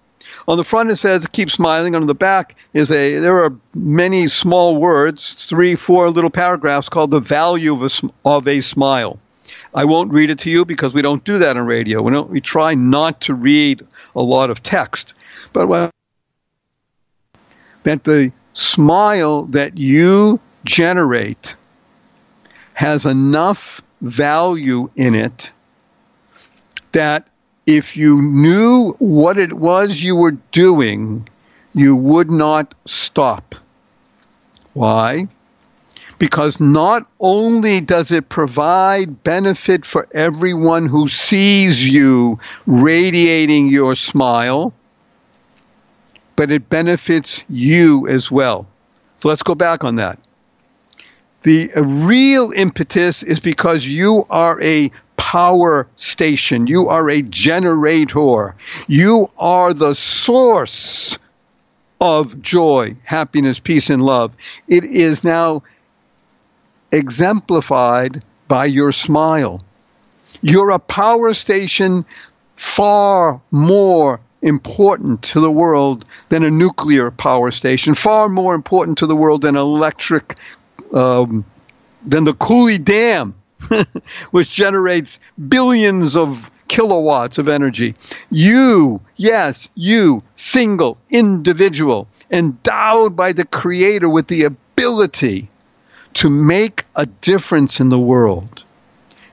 On 0.48 0.58
the 0.58 0.64
front 0.64 0.90
it 0.90 0.96
says 0.96 1.28
keep 1.28 1.52
smiling. 1.52 1.96
On 1.96 2.08
the 2.08 2.16
back 2.16 2.56
is 2.74 2.90
a 2.90 3.20
there 3.20 3.44
are 3.44 3.56
many 3.76 4.28
small 4.28 4.78
words, 4.78 5.36
three, 5.36 5.76
four 5.76 6.10
little 6.10 6.30
paragraphs 6.32 6.90
called 6.90 7.12
the 7.12 7.20
value 7.20 7.74
of 7.74 7.84
a, 7.84 8.10
of 8.26 8.48
a 8.48 8.62
smile. 8.62 9.20
I 9.74 9.86
won't 9.86 10.12
read 10.12 10.30
it 10.30 10.40
to 10.40 10.50
you 10.50 10.66
because 10.66 10.94
we 10.94 11.02
don't 11.02 11.24
do 11.24 11.40
that 11.40 11.58
on 11.58 11.66
radio. 11.66 12.02
We 12.02 12.12
don't 12.12 12.30
we 12.30 12.42
try 12.42 12.74
not 12.74 13.22
to 13.22 13.34
read 13.34 13.86
a 14.16 14.22
lot 14.22 14.50
of 14.50 14.64
text. 14.64 15.14
But 15.54 15.68
what 15.68 15.92
that 17.84 18.04
the 18.04 18.32
smile 18.54 19.44
that 19.46 19.78
you 19.78 20.40
generate 20.66 21.56
has 22.74 23.06
enough 23.06 23.82
value 24.02 24.90
in 24.96 25.16
it 25.16 25.52
that 26.92 27.28
if 27.66 27.96
you 27.96 28.22
knew 28.22 28.96
what 29.00 29.38
it 29.38 29.54
was 29.54 30.02
you 30.02 30.16
were 30.16 30.38
doing, 30.52 31.28
you 31.74 31.96
would 31.96 32.32
not 32.32 32.74
stop. 32.86 33.54
Why? 34.74 35.28
Because 36.20 36.60
not 36.60 37.10
only 37.20 37.82
does 37.82 38.12
it 38.12 38.30
provide 38.30 39.24
benefit 39.24 39.86
for 39.86 40.08
everyone 40.12 40.86
who 40.86 41.08
sees 41.08 41.88
you 41.88 42.40
radiating 42.68 43.70
your 43.70 43.96
smile, 43.96 44.74
but 46.36 46.52
it 46.52 46.70
benefits 46.70 47.42
you 47.50 48.08
as 48.08 48.30
well. 48.30 48.68
So 49.22 49.30
let's 49.30 49.44
go 49.44 49.56
back 49.56 49.84
on 49.84 49.96
that. 49.96 50.20
The 51.44 51.72
real 51.76 52.52
impetus 52.54 53.24
is 53.24 53.40
because 53.40 53.86
you 53.88 54.28
are 54.30 54.62
a 54.62 54.92
power 55.16 55.88
station. 55.96 56.68
You 56.68 56.90
are 56.90 57.10
a 57.10 57.22
generator. 57.22 58.56
You 58.88 59.30
are 59.38 59.74
the 59.74 59.94
source 59.96 61.18
of 62.02 62.42
joy, 62.42 62.96
happiness, 63.04 63.60
peace, 63.60 63.90
and 63.90 64.04
love. 64.04 64.34
It 64.68 64.84
is 64.86 65.24
now 65.24 65.64
exemplified 66.92 68.24
by 68.48 68.66
your 68.66 68.92
smile. 68.92 69.62
You're 70.42 70.72
a 70.72 70.80
power 70.80 71.34
station 71.34 72.06
far 72.56 73.42
more 73.52 74.20
important 74.42 75.22
to 75.22 75.40
the 75.40 75.52
world 75.52 76.06
than 76.30 76.44
a 76.44 76.52
nuclear 76.52 77.12
power 77.12 77.52
station, 77.52 77.96
far 77.96 78.30
more 78.30 78.56
important 78.56 78.98
to 79.00 79.08
the 79.08 79.16
world 79.16 79.42
than 79.42 79.56
electric 79.56 80.36
um, 80.94 81.46
than 82.06 82.24
the 82.24 82.34
Coulee 82.34 82.78
Dam, 82.78 83.36
which 84.32 84.52
generates 84.52 85.20
billions 85.48 86.16
of 86.16 86.50
kilowatts 86.68 87.38
of 87.38 87.48
energy. 87.48 87.96
You, 88.30 89.02
yes, 89.18 89.68
you, 89.76 90.24
single 90.36 90.98
individual, 91.10 92.08
endowed 92.32 93.16
by 93.16 93.34
the 93.34 93.46
Creator 93.46 94.08
with 94.10 94.28
the 94.28 94.44
ability 94.44 95.50
to 96.16 96.30
make 96.30 96.86
a 96.96 97.06
difference 97.06 97.80
in 97.80 97.90
the 97.90 98.00
world. 98.00 98.64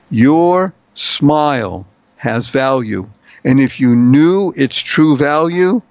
Your 0.09 0.73
smile 0.95 1.85
has 2.17 2.47
value. 2.47 3.09
And 3.43 3.59
if 3.59 3.79
you 3.79 3.95
knew 3.95 4.53
its 4.55 4.79
true 4.79 5.15
value, 5.15 5.81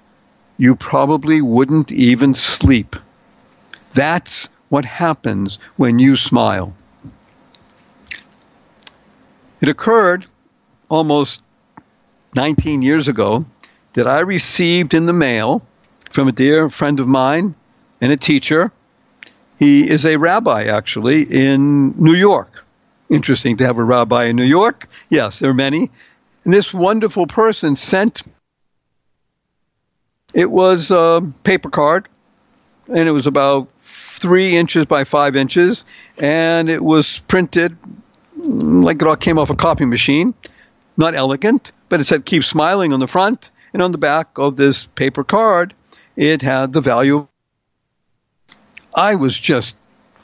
you 0.57 0.75
probably 0.75 1.41
wouldn't 1.41 1.91
even 1.91 2.35
sleep. 2.35 2.95
That's 3.93 4.49
what 4.69 4.85
happens 4.85 5.59
when 5.77 5.99
you 5.99 6.17
smile. 6.17 6.73
It 9.61 9.69
occurred 9.69 10.25
almost 10.89 11.41
19 12.35 12.81
years 12.81 13.07
ago 13.07 13.45
that 13.93 14.07
I 14.07 14.19
received 14.19 14.93
in 14.93 15.05
the 15.05 15.13
mail 15.13 15.63
from 16.11 16.27
a 16.27 16.31
dear 16.31 16.69
friend 16.69 16.99
of 16.99 17.07
mine 17.07 17.55
and 18.01 18.11
a 18.11 18.17
teacher. 18.17 18.71
He 19.57 19.89
is 19.89 20.05
a 20.05 20.17
rabbi, 20.17 20.65
actually, 20.65 21.23
in 21.23 21.95
New 21.97 22.13
York. 22.13 22.63
Interesting 23.09 23.57
to 23.57 23.65
have 23.65 23.77
a 23.77 23.83
rabbi 23.83 24.25
in 24.25 24.35
New 24.35 24.43
York. 24.43 24.87
Yes, 25.09 25.39
there 25.39 25.49
are 25.49 25.55
many. 25.55 25.89
And 26.43 26.53
this 26.53 26.73
wonderful 26.73 27.27
person 27.27 27.75
sent 27.75 28.23
It 30.33 30.51
was 30.51 30.91
a 30.91 31.21
paper 31.43 31.69
card, 31.69 32.07
and 32.87 33.07
it 33.07 33.11
was 33.11 33.27
about 33.27 33.69
three 33.79 34.55
inches 34.57 34.85
by 34.85 35.03
five 35.03 35.35
inches, 35.35 35.85
and 36.17 36.69
it 36.69 36.83
was 36.83 37.19
printed 37.27 37.77
mm, 38.39 38.83
like 38.83 39.01
it 39.01 39.07
all 39.07 39.15
came 39.15 39.39
off 39.39 39.49
a 39.49 39.55
copy 39.55 39.85
machine. 39.85 40.33
Not 40.97 41.15
elegant, 41.15 41.71
but 41.89 41.99
it 42.01 42.05
said 42.05 42.25
"Keep 42.25 42.43
Smiling" 42.43 42.91
on 42.93 42.99
the 42.99 43.07
front, 43.07 43.49
and 43.73 43.81
on 43.81 43.91
the 43.91 43.97
back 43.97 44.37
of 44.37 44.57
this 44.57 44.85
paper 44.85 45.23
card, 45.23 45.73
it 46.15 46.41
had 46.41 46.73
the 46.73 46.81
value. 46.81 47.27
I 48.97 49.13
was 49.13 49.37
just 49.37 49.75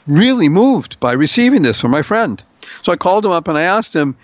really 0.08 0.48
moved 0.48 0.98
by 0.98 1.12
receiving 1.12 1.62
this 1.62 1.80
from 1.80 1.92
my 1.92 2.02
friend. 2.02 2.42
So 2.82 2.92
I 2.92 2.96
called 2.96 3.24
him 3.24 3.30
up 3.30 3.46
and 3.46 3.56
I 3.56 3.62
asked 3.62 3.94
him. 3.94 4.16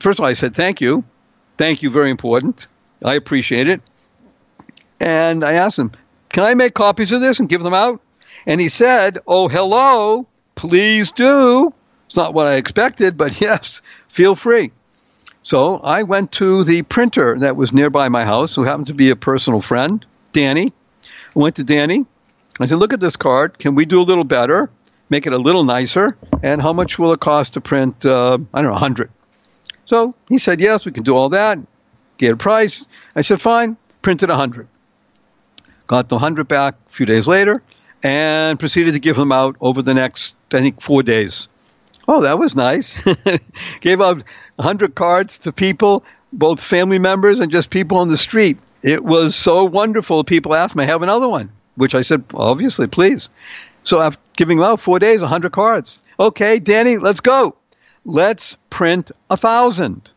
First 0.00 0.18
of 0.18 0.24
all, 0.24 0.28
I 0.28 0.34
said, 0.34 0.54
"Thank 0.54 0.80
you, 0.80 1.04
thank 1.56 1.82
you, 1.82 1.88
very 1.88 2.10
important. 2.10 2.66
I 3.04 3.14
appreciate 3.14 3.68
it." 3.68 3.80
And 4.98 5.44
I 5.44 5.54
asked 5.54 5.78
him, 5.78 5.92
"Can 6.28 6.42
I 6.42 6.54
make 6.54 6.74
copies 6.74 7.12
of 7.12 7.20
this 7.20 7.38
and 7.38 7.48
give 7.48 7.62
them 7.62 7.72
out?" 7.72 8.00
And 8.46 8.60
he 8.60 8.68
said, 8.68 9.18
"Oh, 9.26 9.46
hello, 9.46 10.26
please 10.56 11.12
do." 11.12 11.72
It's 12.06 12.16
not 12.16 12.34
what 12.34 12.48
I 12.48 12.56
expected, 12.56 13.16
but 13.16 13.40
yes, 13.40 13.80
feel 14.08 14.34
free. 14.34 14.72
So 15.44 15.76
I 15.76 16.02
went 16.02 16.32
to 16.32 16.64
the 16.64 16.82
printer 16.82 17.38
that 17.38 17.56
was 17.56 17.72
nearby 17.72 18.08
my 18.08 18.24
house, 18.24 18.56
who 18.56 18.64
happened 18.64 18.88
to 18.88 18.94
be 18.94 19.10
a 19.10 19.16
personal 19.16 19.62
friend, 19.62 20.04
Danny. 20.32 20.72
I 21.04 21.38
went 21.38 21.56
to 21.56 21.64
Danny. 21.64 22.06
I 22.60 22.66
said, 22.66 22.78
"Look 22.78 22.92
at 22.92 23.00
this 23.00 23.16
card. 23.16 23.58
Can 23.58 23.74
we 23.74 23.84
do 23.84 24.00
a 24.00 24.04
little 24.04 24.24
better? 24.24 24.70
Make 25.10 25.26
it 25.26 25.32
a 25.32 25.38
little 25.38 25.64
nicer? 25.64 26.16
And 26.42 26.60
how 26.60 26.72
much 26.72 26.98
will 26.98 27.12
it 27.12 27.20
cost 27.20 27.54
to 27.54 27.60
print? 27.60 28.04
Uh, 28.04 28.38
I 28.52 28.62
don't 28.62 28.72
know, 28.72 28.78
hundred." 28.78 29.10
So 29.86 30.14
he 30.28 30.38
said, 30.38 30.60
"Yes, 30.60 30.84
we 30.84 30.92
can 30.92 31.02
do 31.02 31.14
all 31.16 31.28
that." 31.30 31.58
Get 32.18 32.32
a 32.32 32.36
price. 32.36 32.84
I 33.14 33.22
said, 33.22 33.40
"Fine." 33.40 33.76
Printed 34.02 34.30
a 34.30 34.36
hundred. 34.36 34.68
Got 35.86 36.08
the 36.08 36.18
hundred 36.18 36.48
back 36.48 36.74
a 36.88 36.92
few 36.92 37.06
days 37.06 37.26
later, 37.26 37.62
and 38.02 38.58
proceeded 38.58 38.92
to 38.92 38.98
give 38.98 39.16
them 39.16 39.32
out 39.32 39.56
over 39.60 39.82
the 39.82 39.94
next, 39.94 40.34
I 40.52 40.60
think, 40.60 40.80
four 40.80 41.02
days. 41.02 41.48
Oh, 42.06 42.22
that 42.22 42.38
was 42.38 42.54
nice. 42.54 43.02
Gave 43.80 44.00
out 44.00 44.22
100 44.56 44.94
cards 44.94 45.38
to 45.40 45.52
people, 45.52 46.04
both 46.32 46.60
family 46.60 46.98
members 46.98 47.38
and 47.38 47.52
just 47.52 47.68
people 47.68 47.98
on 47.98 48.08
the 48.08 48.16
street. 48.16 48.58
It 48.82 49.04
was 49.04 49.36
so 49.36 49.64
wonderful. 49.64 50.24
People 50.24 50.54
asked 50.54 50.74
me, 50.74 50.84
I 50.84 50.86
have 50.86 51.02
another 51.02 51.28
one, 51.28 51.50
which 51.78 51.94
I 51.94 52.02
said, 52.02 52.24
obviously, 52.34 52.86
please. 52.86 53.30
So 53.84 54.00
after 54.00 54.20
giving 54.36 54.60
out 54.60 54.80
four 54.80 54.98
days, 54.98 55.20
100 55.20 55.52
cards. 55.52 56.02
Okay, 56.20 56.58
Danny, 56.58 56.98
let's 56.98 57.20
go. 57.20 57.56
Let's 58.04 58.56
print 58.70 59.10
a 59.30 59.36
thousand. 59.36 60.10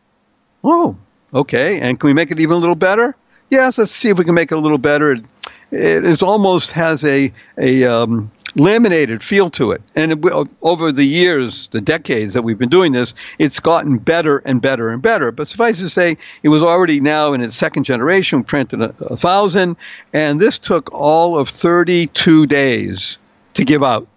Oh, 0.63 0.95
okay. 1.33 1.79
And 1.79 1.99
can 1.99 2.07
we 2.07 2.13
make 2.13 2.31
it 2.31 2.39
even 2.39 2.55
a 2.55 2.59
little 2.59 2.75
better? 2.75 3.15
Yes, 3.49 3.77
let's 3.77 3.93
see 3.93 4.09
if 4.09 4.17
we 4.17 4.25
can 4.25 4.33
make 4.33 4.51
it 4.51 4.55
a 4.55 4.59
little 4.59 4.77
better. 4.77 5.13
It, 5.13 5.25
it 5.71 6.23
almost 6.23 6.71
has 6.71 7.03
a, 7.03 7.33
a 7.57 7.83
um, 7.85 8.31
laminated 8.55 9.23
feel 9.23 9.49
to 9.51 9.71
it. 9.71 9.81
And 9.95 10.11
it, 10.11 10.47
over 10.61 10.91
the 10.91 11.05
years, 11.05 11.69
the 11.71 11.81
decades 11.81 12.33
that 12.33 12.43
we've 12.43 12.57
been 12.57 12.69
doing 12.69 12.91
this, 12.91 13.13
it's 13.39 13.59
gotten 13.59 13.97
better 13.97 14.39
and 14.39 14.61
better 14.61 14.89
and 14.89 15.01
better. 15.01 15.31
But 15.31 15.49
suffice 15.49 15.79
to 15.79 15.89
say, 15.89 16.17
it 16.43 16.49
was 16.49 16.63
already 16.63 16.99
now 16.99 17.33
in 17.33 17.41
its 17.41 17.57
second 17.57 17.83
generation, 17.83 18.43
printed 18.43 18.81
a, 18.81 18.93
a 19.01 19.17
thousand, 19.17 19.77
and 20.13 20.39
this 20.39 20.57
took 20.57 20.91
all 20.93 21.37
of 21.37 21.49
32 21.49 22.47
days 22.47 23.17
to 23.53 23.65
give 23.65 23.83
out. 23.83 24.07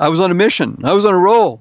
I 0.00 0.08
was 0.08 0.18
on 0.18 0.32
a 0.32 0.34
mission. 0.34 0.80
I 0.82 0.92
was 0.92 1.04
on 1.04 1.14
a 1.14 1.18
roll. 1.18 1.60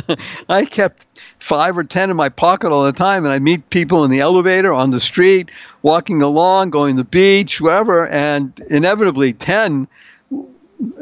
I 0.48 0.64
kept 0.64 1.06
five 1.38 1.76
or 1.76 1.84
ten 1.84 2.10
in 2.10 2.16
my 2.16 2.30
pocket 2.30 2.72
all 2.72 2.84
the 2.84 2.92
time, 2.92 3.24
and 3.24 3.32
I 3.32 3.38
meet 3.38 3.68
people 3.68 4.04
in 4.04 4.10
the 4.10 4.20
elevator, 4.20 4.72
on 4.72 4.90
the 4.90 5.00
street, 5.00 5.50
walking 5.82 6.22
along, 6.22 6.70
going 6.70 6.96
to 6.96 7.02
the 7.02 7.08
beach, 7.08 7.60
wherever, 7.60 8.08
and 8.08 8.58
inevitably 8.70 9.34
ten 9.34 9.86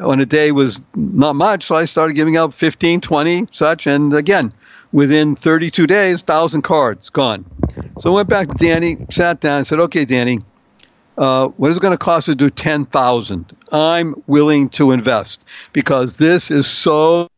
on 0.00 0.20
a 0.20 0.26
day 0.26 0.52
was 0.52 0.80
not 0.94 1.36
much, 1.36 1.64
so 1.64 1.74
I 1.74 1.84
started 1.84 2.14
giving 2.14 2.36
out 2.36 2.54
15, 2.54 3.00
20, 3.00 3.48
such, 3.50 3.86
and 3.86 4.14
again, 4.14 4.52
within 4.92 5.36
32 5.36 5.86
days, 5.86 6.20
1,000 6.20 6.62
cards 6.62 7.10
gone. 7.10 7.44
So 8.00 8.10
I 8.10 8.14
went 8.14 8.28
back 8.28 8.48
to 8.48 8.54
Danny, 8.54 9.06
sat 9.10 9.40
down, 9.40 9.58
and 9.58 9.66
said, 9.66 9.80
okay, 9.80 10.04
Danny, 10.04 10.40
uh, 11.18 11.48
what 11.48 11.70
is 11.70 11.76
it 11.76 11.80
going 11.80 11.92
to 11.92 11.98
cost 11.98 12.26
to 12.26 12.34
do 12.34 12.50
10,000? 12.50 13.56
I'm 13.70 14.22
willing 14.26 14.68
to 14.70 14.90
invest 14.92 15.42
because 15.72 16.16
this 16.16 16.50
is 16.50 16.66
so 16.66 17.28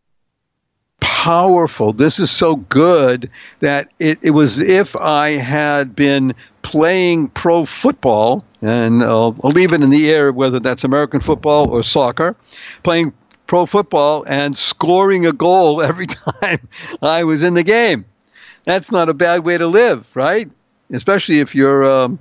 powerful. 1.01 1.93
This 1.93 2.19
is 2.19 2.31
so 2.31 2.57
good 2.57 3.31
that 3.61 3.89
it, 3.99 4.19
it 4.23 4.31
was 4.31 4.59
if 4.59 4.97
I 4.97 5.31
had 5.31 5.97
been 5.97 6.35
playing 6.63 7.29
pro 7.29 7.65
football, 7.65 8.45
and 8.65 9.03
I'll, 9.03 9.37
I'll 9.45 9.51
leave 9.51 9.73
it 9.73 9.83
in 9.83 9.91
the 9.91 10.11
air 10.11 10.33
whether 10.33 10.59
that's 10.59 10.85
American 10.85 11.21
football 11.21 11.71
or 11.71 11.83
soccer, 11.83 12.35
playing 12.83 13.13
pro 13.47 13.67
football 13.67 14.25
and 14.27 14.57
scoring 14.57 15.27
a 15.27 15.33
goal 15.33 15.83
every 15.83 16.07
time 16.41 16.67
I 17.03 17.25
was 17.25 17.43
in 17.43 17.55
the 17.55 17.63
game. 17.63 18.07
That's 18.65 18.91
not 18.91 19.09
a 19.09 19.15
bad 19.15 19.45
way 19.45 19.59
to 19.59 19.67
live, 19.67 20.07
right? 20.15 20.51
Especially 20.91 21.41
if 21.41 21.55
you're 21.55 21.85
um, 21.85 22.19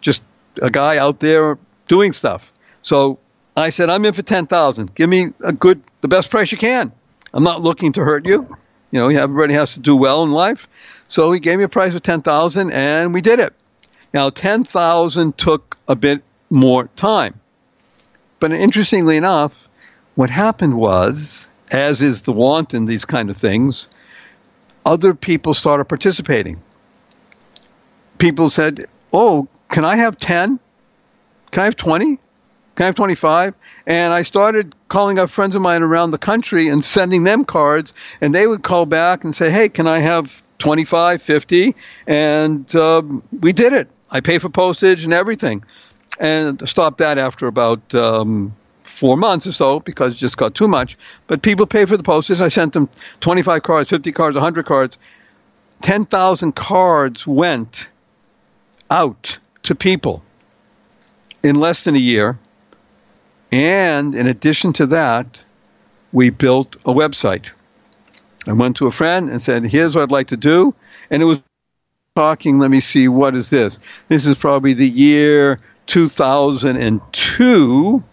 just 0.00 0.22
a 0.62 0.70
guy 0.70 0.98
out 0.98 1.18
there 1.18 1.58
doing 1.88 2.12
stuff. 2.12 2.50
So 2.82 3.18
I 3.56 3.70
said, 3.70 3.90
I'm 3.90 4.04
in 4.04 4.12
for 4.12 4.22
10,000. 4.22 4.94
Give 4.94 5.08
me 5.08 5.32
a 5.42 5.52
good, 5.52 5.82
the 6.00 6.08
best 6.08 6.30
price 6.30 6.52
you 6.52 6.58
can. 6.58 6.92
I'm 7.32 7.42
not 7.42 7.62
looking 7.62 7.92
to 7.94 8.04
hurt 8.04 8.26
you. 8.26 8.56
You 8.92 9.00
know, 9.00 9.08
everybody 9.08 9.54
has 9.54 9.74
to 9.74 9.80
do 9.80 9.96
well 9.96 10.22
in 10.22 10.30
life. 10.30 10.68
So 11.08 11.32
he 11.32 11.40
gave 11.40 11.58
me 11.58 11.64
a 11.64 11.68
price 11.68 11.94
of 11.94 12.02
10,000 12.04 12.72
and 12.72 13.12
we 13.12 13.20
did 13.20 13.40
it. 13.40 13.52
Now, 14.14 14.30
10,000 14.30 15.36
took 15.36 15.76
a 15.88 15.96
bit 15.96 16.22
more 16.48 16.88
time. 16.94 17.40
But 18.38 18.52
interestingly 18.52 19.16
enough, 19.16 19.52
what 20.14 20.30
happened 20.30 20.76
was, 20.76 21.48
as 21.72 22.00
is 22.00 22.22
the 22.22 22.32
want 22.32 22.74
in 22.74 22.84
these 22.84 23.04
kind 23.04 23.28
of 23.28 23.36
things, 23.36 23.88
other 24.86 25.14
people 25.14 25.52
started 25.52 25.86
participating. 25.86 26.62
People 28.18 28.50
said, 28.50 28.86
Oh, 29.12 29.48
can 29.68 29.84
I 29.84 29.96
have 29.96 30.16
10? 30.18 30.60
Can 31.50 31.62
I 31.62 31.64
have 31.64 31.76
20? 31.76 32.18
Can 32.76 32.82
I 32.82 32.86
have 32.86 32.94
25? 32.94 33.54
And 33.86 34.12
I 34.12 34.22
started 34.22 34.76
calling 34.88 35.18
up 35.18 35.30
friends 35.30 35.56
of 35.56 35.62
mine 35.62 35.82
around 35.82 36.12
the 36.12 36.18
country 36.18 36.68
and 36.68 36.84
sending 36.84 37.24
them 37.24 37.44
cards, 37.44 37.92
and 38.20 38.32
they 38.32 38.46
would 38.46 38.62
call 38.62 38.86
back 38.86 39.24
and 39.24 39.34
say, 39.34 39.50
Hey, 39.50 39.68
can 39.68 39.88
I 39.88 39.98
have 39.98 40.40
25, 40.58 41.20
50? 41.20 41.74
And 42.06 42.76
um, 42.76 43.22
we 43.40 43.52
did 43.52 43.72
it. 43.72 43.88
I 44.10 44.20
pay 44.20 44.38
for 44.38 44.48
postage 44.48 45.04
and 45.04 45.12
everything. 45.12 45.64
And 46.20 46.66
stopped 46.68 46.98
that 46.98 47.18
after 47.18 47.46
about 47.46 47.94
um, 47.94 48.54
four 48.84 49.16
months 49.16 49.46
or 49.46 49.52
so 49.52 49.80
because 49.80 50.12
it 50.12 50.16
just 50.16 50.36
got 50.36 50.54
too 50.54 50.68
much. 50.68 50.96
But 51.26 51.42
people 51.42 51.66
pay 51.66 51.84
for 51.86 51.96
the 51.96 52.02
postage. 52.02 52.40
I 52.40 52.48
sent 52.48 52.72
them 52.72 52.88
25 53.20 53.62
cards, 53.62 53.90
50 53.90 54.12
cards, 54.12 54.34
100 54.34 54.66
cards. 54.66 54.96
10,000 55.82 56.54
cards 56.54 57.26
went 57.26 57.88
out 58.90 59.38
to 59.64 59.74
people 59.74 60.22
in 61.42 61.56
less 61.56 61.84
than 61.84 61.96
a 61.96 61.98
year. 61.98 62.38
And 63.50 64.14
in 64.14 64.26
addition 64.26 64.72
to 64.74 64.86
that, 64.86 65.38
we 66.12 66.30
built 66.30 66.76
a 66.84 66.92
website. 66.92 67.46
I 68.46 68.52
went 68.52 68.76
to 68.76 68.86
a 68.86 68.92
friend 68.92 69.30
and 69.30 69.42
said, 69.42 69.64
Here's 69.64 69.96
what 69.96 70.02
I'd 70.02 70.10
like 70.10 70.28
to 70.28 70.36
do. 70.36 70.74
And 71.10 71.22
it 71.22 71.26
was 71.26 71.42
talking, 72.14 72.60
let 72.60 72.70
me 72.70 72.78
see, 72.78 73.08
what 73.08 73.34
is 73.34 73.50
this? 73.50 73.80
This 74.06 74.24
is 74.24 74.36
probably 74.36 74.72
the 74.72 74.88
year 74.88 75.58
2002. 75.86 78.04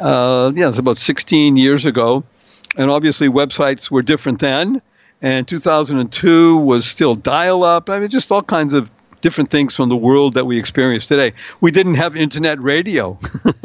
Uh, 0.00 0.52
yeah, 0.54 0.68
it's 0.68 0.78
about 0.78 0.96
16 0.96 1.56
years 1.56 1.84
ago. 1.84 2.22
And 2.76 2.88
obviously, 2.88 3.28
websites 3.28 3.90
were 3.90 4.02
different 4.02 4.38
then. 4.38 4.80
And 5.20 5.48
2002 5.48 6.56
was 6.58 6.86
still 6.86 7.16
dial 7.16 7.64
up. 7.64 7.90
I 7.90 7.98
mean, 7.98 8.10
just 8.10 8.30
all 8.30 8.44
kinds 8.44 8.74
of 8.74 8.88
different 9.20 9.50
things 9.50 9.74
from 9.74 9.88
the 9.88 9.96
world 9.96 10.34
that 10.34 10.44
we 10.44 10.56
experience 10.56 11.06
today. 11.06 11.32
We 11.60 11.72
didn't 11.72 11.96
have 11.96 12.16
internet 12.16 12.62
radio. 12.62 13.18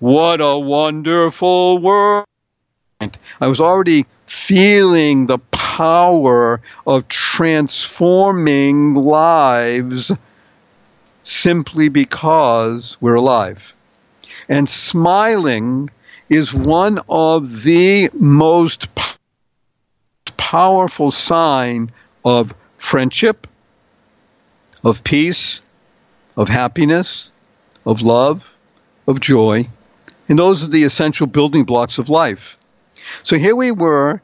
What 0.00 0.40
a 0.40 0.58
wonderful 0.58 1.78
world. 1.78 2.26
I 3.40 3.46
was 3.46 3.60
already 3.60 4.06
feeling 4.26 5.26
the 5.26 5.38
power 5.38 6.60
of 6.86 7.08
transforming 7.08 8.94
lives 8.94 10.10
simply 11.22 11.88
because 11.88 12.96
we're 13.00 13.14
alive. 13.14 13.62
And 14.48 14.68
smiling 14.68 15.90
is 16.28 16.52
one 16.52 17.00
of 17.08 17.62
the 17.62 18.10
most 18.12 18.88
powerful 20.36 21.10
sign 21.10 21.92
of 22.24 22.52
friendship, 22.78 23.46
of 24.82 25.04
peace, 25.04 25.60
of 26.36 26.48
happiness, 26.48 27.30
of 27.86 28.02
love, 28.02 28.44
of 29.06 29.20
joy. 29.20 29.68
And 30.28 30.38
those 30.38 30.64
are 30.64 30.68
the 30.68 30.84
essential 30.84 31.26
building 31.26 31.64
blocks 31.64 31.98
of 31.98 32.08
life. 32.08 32.56
So 33.22 33.36
here 33.36 33.54
we 33.54 33.70
were, 33.70 34.22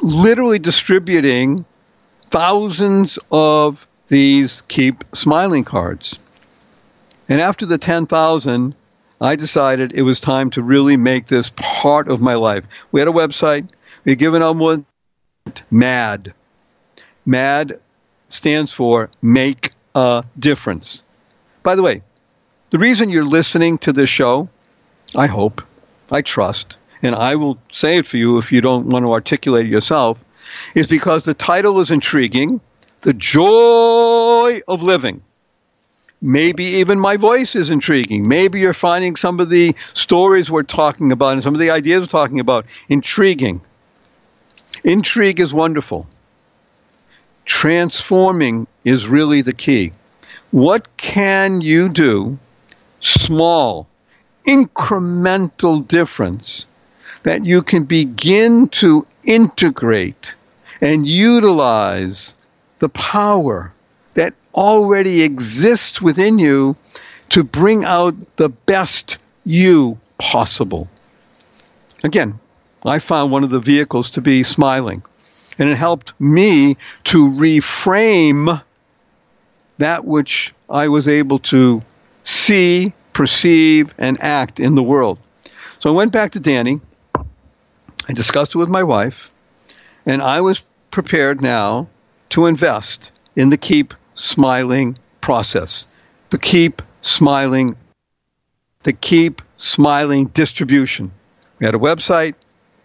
literally 0.00 0.58
distributing 0.58 1.64
thousands 2.30 3.18
of 3.30 3.86
these 4.08 4.62
keep 4.68 5.04
smiling 5.14 5.64
cards. 5.64 6.18
And 7.28 7.40
after 7.40 7.66
the 7.66 7.78
10,000, 7.78 8.74
I 9.20 9.36
decided 9.36 9.92
it 9.92 10.02
was 10.02 10.20
time 10.20 10.50
to 10.50 10.62
really 10.62 10.96
make 10.96 11.26
this 11.26 11.50
part 11.56 12.08
of 12.08 12.20
my 12.20 12.34
life. 12.34 12.64
We 12.90 13.00
had 13.00 13.08
a 13.08 13.12
website. 13.12 13.68
We 14.04 14.12
had 14.12 14.18
given 14.18 14.42
out 14.42 14.56
one 14.56 14.86
MAD. 15.70 16.32
MAD 17.26 17.80
stands 18.28 18.72
for 18.72 19.10
Make 19.20 19.72
a 19.94 20.24
Difference. 20.38 21.02
By 21.62 21.74
the 21.74 21.82
way, 21.82 22.02
the 22.70 22.78
reason 22.78 23.10
you're 23.10 23.24
listening 23.24 23.78
to 23.78 23.92
this 23.92 24.08
show, 24.08 24.48
I 25.16 25.26
hope, 25.26 25.62
I 26.10 26.22
trust, 26.22 26.76
and 27.02 27.14
I 27.14 27.34
will 27.34 27.58
say 27.72 27.98
it 27.98 28.06
for 28.06 28.16
you 28.16 28.38
if 28.38 28.52
you 28.52 28.60
don't 28.60 28.86
want 28.86 29.04
to 29.04 29.12
articulate 29.12 29.66
it 29.66 29.70
yourself, 29.70 30.18
is 30.74 30.86
because 30.86 31.24
the 31.24 31.34
title 31.34 31.80
is 31.80 31.90
intriguing 31.90 32.60
The 33.00 33.12
Joy 33.12 34.60
of 34.68 34.82
Living. 34.82 35.22
Maybe 36.22 36.64
even 36.64 37.00
my 37.00 37.16
voice 37.16 37.56
is 37.56 37.70
intriguing. 37.70 38.28
Maybe 38.28 38.60
you're 38.60 38.74
finding 38.74 39.16
some 39.16 39.40
of 39.40 39.48
the 39.48 39.74
stories 39.94 40.50
we're 40.50 40.62
talking 40.64 41.12
about 41.12 41.32
and 41.32 41.42
some 41.42 41.54
of 41.54 41.60
the 41.60 41.70
ideas 41.70 42.02
we're 42.02 42.06
talking 42.08 42.40
about 42.40 42.66
intriguing. 42.88 43.62
Intrigue 44.84 45.40
is 45.40 45.52
wonderful. 45.52 46.06
Transforming 47.46 48.66
is 48.84 49.06
really 49.06 49.40
the 49.42 49.54
key. 49.54 49.92
What 50.50 50.96
can 50.98 51.62
you 51.62 51.88
do, 51.88 52.38
small, 53.00 53.88
incremental 54.46 55.86
difference, 55.86 56.66
that 57.22 57.44
you 57.44 57.62
can 57.62 57.84
begin 57.84 58.68
to 58.68 59.06
integrate 59.24 60.34
and 60.80 61.06
utilize 61.06 62.34
the 62.78 62.88
power 62.88 63.72
that 64.14 64.34
already 64.54 65.22
exists 65.22 66.00
within 66.00 66.38
you 66.38 66.76
to 67.28 67.44
bring 67.44 67.84
out 67.84 68.14
the 68.36 68.48
best 68.48 69.18
you 69.44 69.98
possible. 70.18 70.88
Again, 72.02 72.40
I 72.84 72.98
found 72.98 73.30
one 73.30 73.44
of 73.44 73.50
the 73.50 73.60
vehicles 73.60 74.10
to 74.10 74.20
be 74.20 74.42
smiling, 74.42 75.02
and 75.58 75.68
it 75.68 75.76
helped 75.76 76.18
me 76.18 76.76
to 77.04 77.28
reframe 77.28 78.62
that 79.78 80.04
which 80.04 80.54
I 80.68 80.88
was 80.88 81.08
able 81.08 81.38
to 81.40 81.82
see, 82.24 82.92
perceive, 83.12 83.92
and 83.98 84.20
act 84.22 84.60
in 84.60 84.74
the 84.74 84.82
world. 84.82 85.18
So 85.80 85.90
I 85.90 85.92
went 85.92 86.12
back 86.12 86.32
to 86.32 86.40
Danny. 86.40 86.80
I 88.08 88.12
discussed 88.12 88.54
it 88.54 88.58
with 88.58 88.68
my 88.68 88.82
wife, 88.82 89.30
and 90.06 90.22
I 90.22 90.40
was 90.40 90.64
prepared 90.90 91.40
now 91.40 91.88
to 92.30 92.46
invest 92.46 93.12
in 93.36 93.50
the 93.50 93.56
keep 93.56 93.94
smiling 94.14 94.98
process, 95.20 95.86
the 96.30 96.38
keep 96.38 96.82
smiling, 97.02 97.76
the 98.82 98.92
keep 98.92 99.42
smiling 99.58 100.26
distribution. 100.26 101.12
We 101.58 101.66
had 101.66 101.74
a 101.74 101.78
website, 101.78 102.34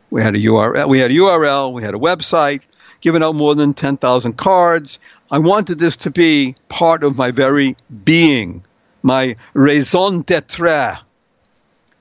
we 0.09 0.21
had 0.21 0.36
a 0.36 0.39
URL, 0.39 0.88
we 0.88 0.99
had 0.99 1.11
a 1.11 1.15
URL, 1.15 1.73
we 1.73 1.84
had 1.84 1.95
a 1.95 1.99
website, 1.99 2.61
giving 3.01 3.23
out 3.23 3.36
more 3.36 3.55
than 3.55 3.73
10,000 3.73 4.34
cards. 4.38 4.99
I 5.32 5.39
wanted 5.39 5.80
this 5.80 5.95
to 5.97 6.11
be 6.11 6.55
part 6.69 7.03
of 7.03 7.17
my 7.17 7.32
very 7.32 7.76
being, 8.03 8.63
my 9.06 9.36
raison 9.53 10.22
d'etre, 10.24 10.97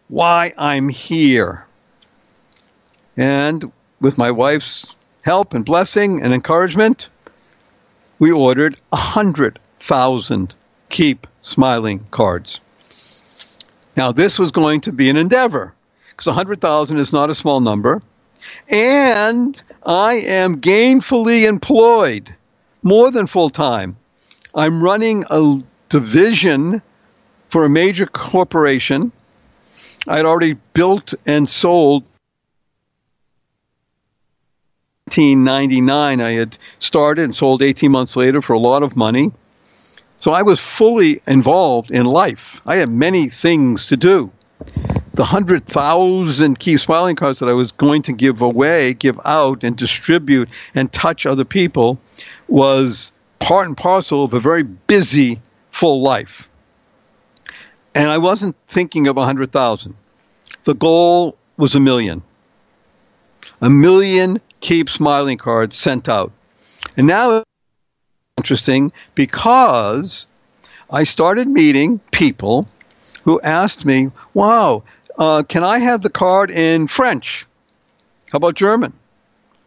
why 0.08 0.54
I'm 0.56 0.88
here. 0.88 1.66
And 3.18 3.70
with 4.00 4.16
my 4.16 4.30
wife's 4.30 4.86
help 5.20 5.52
and 5.52 5.66
blessing 5.66 6.22
and 6.22 6.32
encouragement, 6.32 7.10
we 8.18 8.32
ordered 8.32 8.80
100,000 8.88 10.54
Keep 10.88 11.26
Smiling 11.42 12.06
cards. 12.10 12.60
Now, 13.96 14.10
this 14.10 14.38
was 14.38 14.50
going 14.50 14.80
to 14.80 14.92
be 14.92 15.10
an 15.10 15.18
endeavor 15.18 15.74
because 16.08 16.26
100,000 16.26 16.98
is 16.98 17.12
not 17.12 17.28
a 17.28 17.34
small 17.34 17.60
number. 17.60 18.00
And 18.68 19.60
I 19.84 20.14
am 20.14 20.58
gainfully 20.58 21.46
employed, 21.46 22.34
more 22.82 23.10
than 23.10 23.26
full 23.26 23.50
time. 23.50 23.96
I'm 24.54 24.82
running 24.82 25.24
a 25.28 25.62
division 25.90 26.80
for 27.54 27.64
a 27.64 27.70
major 27.70 28.04
corporation. 28.04 29.12
I 30.08 30.16
had 30.16 30.26
already 30.26 30.54
built 30.72 31.14
and 31.24 31.48
sold 31.48 32.02
1999 35.06 36.20
I 36.20 36.32
had 36.32 36.58
started 36.80 37.22
and 37.22 37.36
sold 37.36 37.62
18 37.62 37.92
months 37.92 38.16
later 38.16 38.42
for 38.42 38.54
a 38.54 38.58
lot 38.58 38.82
of 38.82 38.96
money. 38.96 39.30
So 40.18 40.32
I 40.32 40.42
was 40.42 40.58
fully 40.58 41.22
involved 41.28 41.92
in 41.92 42.06
life. 42.06 42.60
I 42.66 42.74
had 42.74 42.88
many 42.88 43.28
things 43.28 43.86
to 43.86 43.96
do. 43.96 44.32
The 45.12 45.22
100,000 45.22 46.58
Keep 46.58 46.80
Smiling 46.80 47.14
cards 47.14 47.38
that 47.38 47.48
I 47.48 47.52
was 47.52 47.70
going 47.70 48.02
to 48.02 48.12
give 48.12 48.42
away, 48.42 48.94
give 48.94 49.20
out, 49.24 49.62
and 49.62 49.76
distribute 49.76 50.48
and 50.74 50.92
touch 50.92 51.24
other 51.24 51.44
people 51.44 52.00
was 52.48 53.12
part 53.38 53.68
and 53.68 53.76
parcel 53.76 54.24
of 54.24 54.34
a 54.34 54.40
very 54.40 54.64
busy, 54.64 55.40
full 55.70 56.02
life. 56.02 56.48
And 57.94 58.10
I 58.10 58.18
wasn't 58.18 58.56
thinking 58.68 59.06
of 59.06 59.16
100,000. 59.16 59.94
The 60.64 60.74
goal 60.74 61.36
was 61.56 61.74
a 61.74 61.80
million. 61.80 62.22
A 63.60 63.70
million 63.70 64.40
keep 64.60 64.90
smiling 64.90 65.38
cards 65.38 65.76
sent 65.76 66.08
out. 66.08 66.32
And 66.96 67.06
now 67.06 67.38
it's 67.38 67.44
interesting 68.38 68.92
because 69.14 70.26
I 70.90 71.04
started 71.04 71.48
meeting 71.48 72.00
people 72.10 72.68
who 73.24 73.40
asked 73.40 73.84
me, 73.84 74.10
wow, 74.34 74.82
uh, 75.18 75.42
can 75.44 75.64
I 75.64 75.78
have 75.78 76.02
the 76.02 76.10
card 76.10 76.50
in 76.50 76.86
French? 76.86 77.46
How 78.32 78.38
about 78.38 78.54
German? 78.54 78.92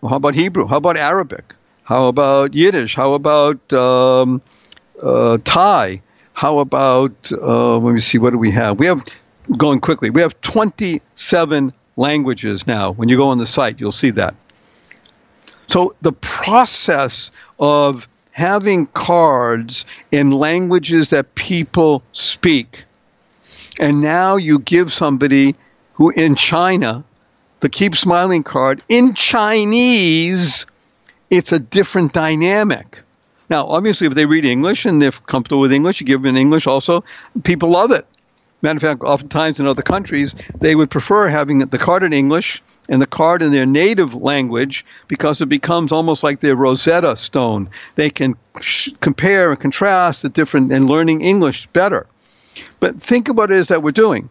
Well, 0.01 0.09
how 0.09 0.17
about 0.17 0.35
Hebrew? 0.35 0.67
How 0.67 0.77
about 0.77 0.97
Arabic? 0.97 1.53
How 1.83 2.07
about 2.07 2.53
Yiddish? 2.53 2.95
How 2.95 3.13
about 3.13 3.73
um, 3.73 4.41
uh, 5.01 5.37
Thai? 5.43 6.01
How 6.37 6.59
about, 6.59 7.31
uh, 7.31 7.79
let 7.79 7.95
me 7.95 7.99
see, 7.99 8.19
what 8.19 8.29
do 8.29 8.37
we 8.37 8.51
have? 8.51 8.77
We 8.77 8.85
have, 8.85 9.03
going 9.57 9.79
quickly, 9.79 10.11
we 10.11 10.21
have 10.21 10.39
27 10.41 11.73
languages 11.95 12.67
now. 12.67 12.91
When 12.91 13.09
you 13.09 13.17
go 13.17 13.29
on 13.29 13.39
the 13.39 13.47
site, 13.47 13.79
you'll 13.79 13.91
see 13.91 14.11
that. 14.11 14.35
So 15.67 15.95
the 16.03 16.11
process 16.11 17.31
of 17.57 18.07
having 18.29 18.85
cards 18.85 19.83
in 20.11 20.29
languages 20.29 21.09
that 21.09 21.33
people 21.33 22.03
speak, 22.13 22.85
and 23.79 24.01
now 24.01 24.35
you 24.35 24.59
give 24.59 24.93
somebody 24.93 25.55
who 25.93 26.11
in 26.11 26.35
China 26.35 27.03
the 27.61 27.69
Keep 27.69 27.95
Smiling 27.95 28.43
card 28.43 28.83
in 28.87 29.15
Chinese, 29.15 30.67
it's 31.31 31.51
a 31.51 31.57
different 31.57 32.13
dynamic. 32.13 33.01
Now, 33.49 33.65
obviously, 33.67 34.07
if 34.07 34.13
they 34.13 34.25
read 34.25 34.45
English 34.45 34.85
and 34.85 35.01
they're 35.01 35.11
comfortable 35.11 35.61
with 35.61 35.71
English, 35.71 36.01
you 36.01 36.07
give 36.07 36.21
them 36.21 36.35
in 36.35 36.37
English 36.37 36.67
also, 36.67 37.03
people 37.43 37.69
love 37.69 37.91
it. 37.91 38.05
Matter 38.61 38.77
of 38.77 38.81
fact, 38.81 39.01
oftentimes 39.03 39.59
in 39.59 39.67
other 39.67 39.83
countries, 39.83 40.33
they 40.59 40.75
would 40.75 40.89
prefer 40.89 41.27
having 41.27 41.59
the 41.59 41.77
card 41.77 42.03
in 42.03 42.11
English 42.11 42.61
and 42.89 43.01
the 43.01 43.07
card 43.07 43.41
in 43.41 43.51
their 43.51 43.65
native 43.65 44.15
language 44.15 44.85
because 45.07 45.41
it 45.41 45.47
becomes 45.47 45.91
almost 45.91 46.23
like 46.23 46.39
their 46.39 46.55
Rosetta 46.55 47.15
Stone. 47.15 47.69
They 47.95 48.09
can 48.09 48.35
sh- 48.61 48.89
compare 49.01 49.51
and 49.51 49.59
contrast 49.59 50.23
the 50.23 50.29
different 50.29 50.71
and 50.71 50.87
learning 50.87 51.21
English 51.21 51.67
better. 51.67 52.07
But 52.79 53.01
think 53.01 53.29
about 53.29 53.51
it 53.51 53.57
is 53.57 53.67
that 53.67 53.83
we're 53.83 53.91
doing. 53.91 54.29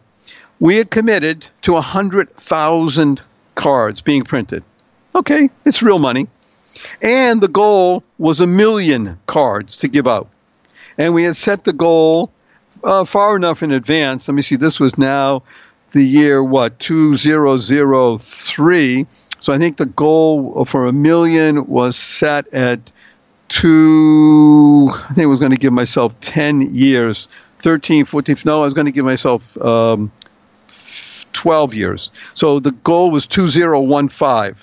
We 0.59 0.75
had 0.75 0.91
committed 0.91 1.45
to 1.61 1.73
100,000 1.73 3.21
cards 3.55 4.01
being 4.01 4.23
printed. 4.23 4.63
Okay, 5.15 5.49
it's 5.65 5.81
real 5.81 5.99
money. 5.99 6.27
And 7.01 7.41
the 7.41 7.47
goal 7.47 8.03
was 8.17 8.39
a 8.39 8.47
million 8.47 9.19
cards 9.27 9.77
to 9.77 9.87
give 9.87 10.07
out. 10.07 10.29
And 10.97 11.13
we 11.13 11.23
had 11.23 11.37
set 11.37 11.63
the 11.63 11.73
goal 11.73 12.31
uh, 12.83 13.05
far 13.05 13.35
enough 13.35 13.63
in 13.63 13.71
advance. 13.71 14.27
Let 14.27 14.35
me 14.35 14.41
see, 14.41 14.55
this 14.55 14.79
was 14.79 14.97
now 14.97 15.43
the 15.91 16.03
year, 16.03 16.43
what, 16.43 16.79
2003. 16.79 19.07
So 19.39 19.53
I 19.53 19.57
think 19.57 19.77
the 19.77 19.85
goal 19.85 20.65
for 20.65 20.87
a 20.87 20.93
million 20.93 21.67
was 21.67 21.95
set 21.95 22.53
at 22.53 22.79
two, 23.47 24.89
I 24.91 25.13
think 25.13 25.23
I 25.23 25.27
was 25.27 25.39
going 25.39 25.51
to 25.51 25.57
give 25.57 25.73
myself 25.73 26.19
10 26.19 26.75
years, 26.75 27.27
13, 27.59 28.05
14, 28.05 28.37
no, 28.45 28.61
I 28.61 28.65
was 28.65 28.73
going 28.73 28.85
to 28.85 28.91
give 28.91 29.05
myself 29.05 29.59
um, 29.61 30.11
12 31.33 31.73
years. 31.73 32.11
So 32.33 32.59
the 32.59 32.71
goal 32.71 33.11
was 33.11 33.25
2015 33.27 34.55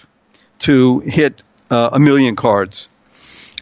to 0.61 1.01
hit 1.01 1.43
uh, 1.71 1.91
a 1.93 1.99
million 1.99 2.37
cards. 2.37 2.89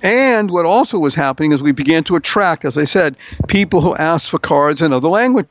And 0.03 0.51
what 0.51 0.67
also 0.67 0.99
was 0.99 1.15
happening 1.15 1.53
is 1.53 1.63
we 1.63 1.73
began 1.73 2.03
to 2.05 2.17
attract, 2.17 2.65
as 2.65 2.77
I 2.77 2.85
said, 2.85 3.17
people 3.47 3.81
who 3.81 3.95
asked 3.95 4.31
for 4.31 4.39
cards 4.39 4.83
in 4.83 4.93
other 4.93 5.09
languages. 5.09 5.51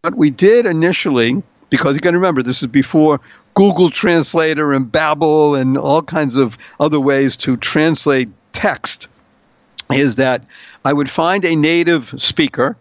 What 0.00 0.16
we 0.16 0.30
did 0.30 0.66
initially, 0.66 1.42
because 1.70 1.94
you 1.94 2.00
got 2.00 2.10
to 2.10 2.16
remember, 2.16 2.42
this 2.42 2.62
is 2.62 2.68
before 2.68 3.20
Google 3.54 3.88
Translator 3.88 4.72
and 4.72 4.90
Babel 4.90 5.54
and 5.54 5.78
all 5.78 6.02
kinds 6.02 6.34
of 6.34 6.58
other 6.80 6.98
ways 6.98 7.36
to 7.38 7.56
translate 7.56 8.28
text, 8.52 9.06
is 9.92 10.16
that 10.16 10.44
I 10.84 10.92
would 10.92 11.08
find 11.08 11.44
a 11.44 11.54
native 11.54 12.14
speaker, 12.18 12.76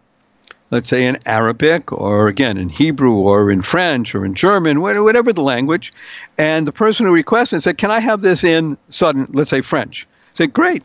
let's 0.74 0.90
say 0.90 1.06
in 1.06 1.20
Arabic 1.28 1.92
or 1.92 2.28
again 2.28 2.58
in 2.58 2.68
Hebrew 2.68 3.14
or 3.14 3.52
in 3.52 3.62
French 3.62 4.16
or 4.16 4.26
in 4.26 4.34
German, 4.34 4.82
whatever 4.82 5.32
the 5.32 5.44
language, 5.44 5.94
and 6.36 6.66
the 6.66 6.72
person 6.72 7.06
who 7.06 7.14
requested 7.14 7.62
said, 7.62 7.78
"Can 7.78 7.92
I 7.92 8.00
have 8.00 8.22
this 8.22 8.44
in 8.44 8.80
sudden, 8.90 9.28
let's 9.34 9.52
say 9.52 9.62
French?" 9.62 10.08
I 10.34 10.38
said, 10.38 10.54
"Great." 10.54 10.82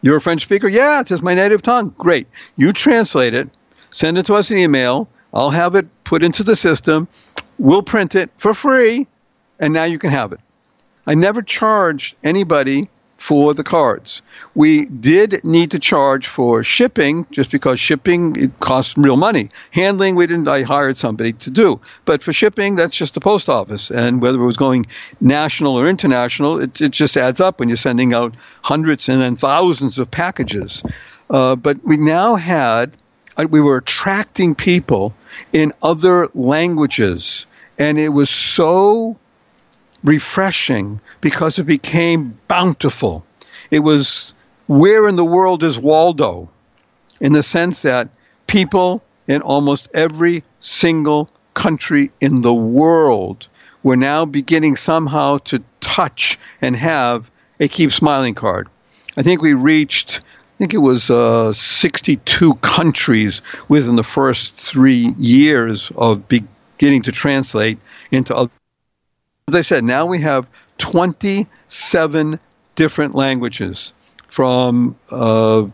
You're 0.00 0.18
a 0.18 0.20
French 0.20 0.42
speaker? 0.42 0.68
Yeah, 0.68 1.00
it's 1.00 1.22
my 1.22 1.34
native 1.34 1.60
tongue. 1.60 1.92
Great. 1.98 2.28
You 2.56 2.72
translate 2.72 3.34
it, 3.34 3.50
send 3.90 4.16
it 4.16 4.26
to 4.26 4.34
us 4.34 4.52
in 4.52 4.58
email. 4.58 5.08
I'll 5.34 5.50
have 5.50 5.74
it 5.74 5.88
put 6.04 6.22
into 6.22 6.44
the 6.44 6.54
system. 6.54 7.08
We'll 7.58 7.82
print 7.82 8.14
it 8.14 8.30
for 8.38 8.54
free, 8.54 9.08
and 9.58 9.74
now 9.74 9.84
you 9.84 9.98
can 9.98 10.10
have 10.10 10.32
it. 10.32 10.40
I 11.04 11.16
never 11.16 11.42
charged 11.42 12.14
anybody 12.22 12.88
for 13.20 13.52
the 13.52 13.62
cards. 13.62 14.22
We 14.54 14.86
did 14.86 15.44
need 15.44 15.70
to 15.72 15.78
charge 15.78 16.26
for 16.26 16.62
shipping 16.62 17.26
just 17.30 17.50
because 17.50 17.78
shipping 17.78 18.34
it 18.34 18.60
costs 18.60 18.96
real 18.96 19.18
money. 19.18 19.50
Handling 19.72 20.14
we 20.14 20.26
didn't 20.26 20.48
I 20.48 20.62
hired 20.62 20.96
somebody 20.96 21.34
to 21.34 21.50
do. 21.50 21.78
But 22.06 22.22
for 22.22 22.32
shipping 22.32 22.76
that's 22.76 22.96
just 22.96 23.12
the 23.12 23.20
post 23.20 23.50
office 23.50 23.90
and 23.90 24.22
whether 24.22 24.40
it 24.40 24.46
was 24.46 24.56
going 24.56 24.86
national 25.20 25.78
or 25.78 25.86
international 25.86 26.60
it, 26.62 26.80
it 26.80 26.92
just 26.92 27.14
adds 27.14 27.40
up 27.40 27.60
when 27.60 27.68
you're 27.68 27.76
sending 27.76 28.14
out 28.14 28.34
hundreds 28.62 29.06
and 29.06 29.20
then 29.20 29.36
thousands 29.36 29.98
of 29.98 30.10
packages. 30.10 30.82
Uh, 31.28 31.56
but 31.56 31.76
we 31.84 31.98
now 31.98 32.36
had 32.36 32.90
uh, 33.36 33.46
we 33.50 33.60
were 33.60 33.76
attracting 33.76 34.54
people 34.54 35.14
in 35.52 35.74
other 35.82 36.26
languages 36.32 37.44
and 37.78 37.98
it 37.98 38.08
was 38.08 38.30
so 38.30 39.18
refreshing 40.02 41.00
because 41.20 41.58
it 41.58 41.64
became 41.64 42.38
bountiful. 42.48 43.24
It 43.70 43.80
was 43.80 44.32
where 44.66 45.08
in 45.08 45.16
the 45.16 45.24
world 45.24 45.62
is 45.64 45.78
Waldo? 45.78 46.48
In 47.20 47.32
the 47.32 47.42
sense 47.42 47.82
that 47.82 48.08
people 48.46 49.02
in 49.26 49.42
almost 49.42 49.88
every 49.94 50.42
single 50.60 51.30
country 51.54 52.10
in 52.20 52.40
the 52.40 52.54
world 52.54 53.46
were 53.82 53.96
now 53.96 54.24
beginning 54.24 54.76
somehow 54.76 55.38
to 55.38 55.62
touch 55.80 56.38
and 56.60 56.76
have 56.76 57.30
a 57.58 57.68
Keep 57.68 57.92
Smiling 57.92 58.34
card. 58.34 58.68
I 59.16 59.22
think 59.22 59.42
we 59.42 59.54
reached, 59.54 60.20
I 60.20 60.58
think 60.58 60.74
it 60.74 60.78
was 60.78 61.10
uh, 61.10 61.52
62 61.52 62.54
countries 62.56 63.40
within 63.68 63.96
the 63.96 64.02
first 64.02 64.54
three 64.54 65.14
years 65.18 65.90
of 65.96 66.28
beginning 66.28 67.02
to 67.02 67.12
translate 67.12 67.78
into 68.10 68.34
other 68.34 68.50
as 69.50 69.58
I 69.58 69.62
said, 69.62 69.84
now 69.84 70.06
we 70.06 70.20
have 70.20 70.46
27 70.78 72.38
different 72.76 73.14
languages 73.14 73.92
from, 74.28 74.96
uh, 75.10 75.62
let 75.62 75.72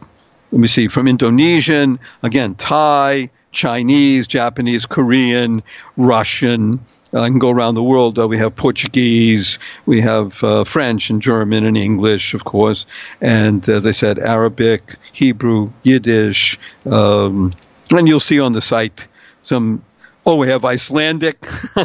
me 0.53 0.66
see, 0.66 0.89
from 0.89 1.07
Indonesian, 1.07 1.99
again, 2.22 2.55
Thai, 2.55 3.31
Chinese, 3.53 4.27
Japanese, 4.27 4.87
Korean, 4.87 5.62
Russian. 5.99 6.81
I 7.12 7.29
can 7.29 7.39
go 7.39 7.51
around 7.51 7.74
the 7.74 7.83
world. 7.83 8.18
Uh, 8.18 8.27
we 8.27 8.39
have 8.39 8.57
Portuguese, 8.57 9.59
we 9.85 10.01
have 10.01 10.43
uh, 10.43 10.64
French 10.64 11.11
and 11.11 11.20
German 11.20 11.64
and 11.64 11.77
English, 11.77 12.33
of 12.33 12.45
course, 12.45 12.87
and 13.20 13.66
as 13.68 13.85
I 13.87 13.93
said, 13.93 14.18
Arabic, 14.18 14.97
Hebrew, 15.12 15.70
Yiddish, 15.83 16.59
um, 16.87 17.55
and 17.91 18.09
you'll 18.09 18.20
see 18.20 18.41
on 18.41 18.53
the 18.53 18.62
site 18.62 19.07
some 19.45 19.83
Oh, 20.29 20.35
we 20.35 20.49
have 20.49 20.64
Icelandic. 20.64 21.47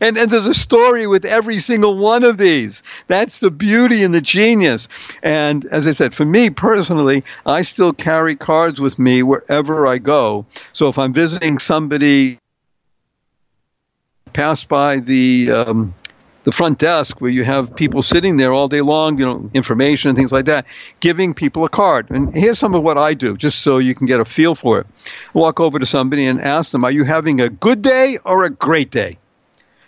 and, 0.00 0.18
and 0.18 0.30
there's 0.30 0.46
a 0.46 0.54
story 0.54 1.06
with 1.06 1.24
every 1.24 1.60
single 1.60 1.96
one 1.96 2.22
of 2.22 2.36
these. 2.36 2.82
That's 3.06 3.38
the 3.38 3.50
beauty 3.50 4.04
and 4.04 4.12
the 4.12 4.20
genius. 4.20 4.86
And 5.22 5.64
as 5.66 5.86
I 5.86 5.92
said, 5.92 6.14
for 6.14 6.26
me 6.26 6.50
personally, 6.50 7.24
I 7.46 7.62
still 7.62 7.92
carry 7.92 8.36
cards 8.36 8.80
with 8.80 8.98
me 8.98 9.22
wherever 9.22 9.86
I 9.86 9.96
go. 9.96 10.44
So 10.74 10.88
if 10.88 10.98
I'm 10.98 11.14
visiting 11.14 11.58
somebody, 11.58 12.38
pass 14.34 14.64
by 14.64 14.98
the 14.98 15.50
um, 15.50 15.94
the 16.48 16.52
front 16.52 16.78
desk 16.78 17.20
where 17.20 17.30
you 17.30 17.44
have 17.44 17.76
people 17.76 18.00
sitting 18.00 18.38
there 18.38 18.54
all 18.54 18.68
day 18.68 18.80
long, 18.80 19.18
you 19.18 19.26
know, 19.26 19.50
information 19.52 20.08
and 20.08 20.16
things 20.16 20.32
like 20.32 20.46
that, 20.46 20.64
giving 21.00 21.34
people 21.34 21.62
a 21.62 21.68
card. 21.68 22.08
And 22.08 22.32
here's 22.34 22.58
some 22.58 22.74
of 22.74 22.82
what 22.82 22.96
I 22.96 23.12
do, 23.12 23.36
just 23.36 23.58
so 23.58 23.76
you 23.76 23.94
can 23.94 24.06
get 24.06 24.18
a 24.18 24.24
feel 24.24 24.54
for 24.54 24.80
it. 24.80 24.86
Walk 25.34 25.60
over 25.60 25.78
to 25.78 25.84
somebody 25.84 26.24
and 26.24 26.40
ask 26.40 26.70
them, 26.70 26.84
are 26.84 26.90
you 26.90 27.04
having 27.04 27.42
a 27.42 27.50
good 27.50 27.82
day 27.82 28.16
or 28.24 28.44
a 28.44 28.48
great 28.48 28.90
day? 28.90 29.18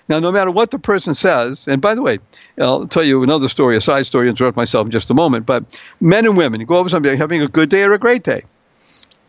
Now, 0.06 0.18
no 0.18 0.30
matter 0.30 0.50
what 0.50 0.70
the 0.70 0.78
person 0.78 1.14
says, 1.14 1.66
and 1.66 1.80
by 1.80 1.94
the 1.94 2.02
way, 2.02 2.18
I'll 2.58 2.86
tell 2.86 3.04
you 3.04 3.22
another 3.22 3.48
story, 3.48 3.78
a 3.78 3.80
side 3.80 4.04
story, 4.04 4.28
interrupt 4.28 4.58
myself 4.58 4.84
in 4.84 4.90
just 4.90 5.08
a 5.08 5.14
moment, 5.14 5.46
but 5.46 5.64
men 5.98 6.26
and 6.26 6.36
women, 6.36 6.60
you 6.60 6.66
go 6.66 6.76
over 6.76 6.90
somebody, 6.90 7.16
having 7.16 7.40
a 7.40 7.48
good 7.48 7.70
day 7.70 7.84
or 7.84 7.94
a 7.94 7.98
great 7.98 8.22
day? 8.22 8.42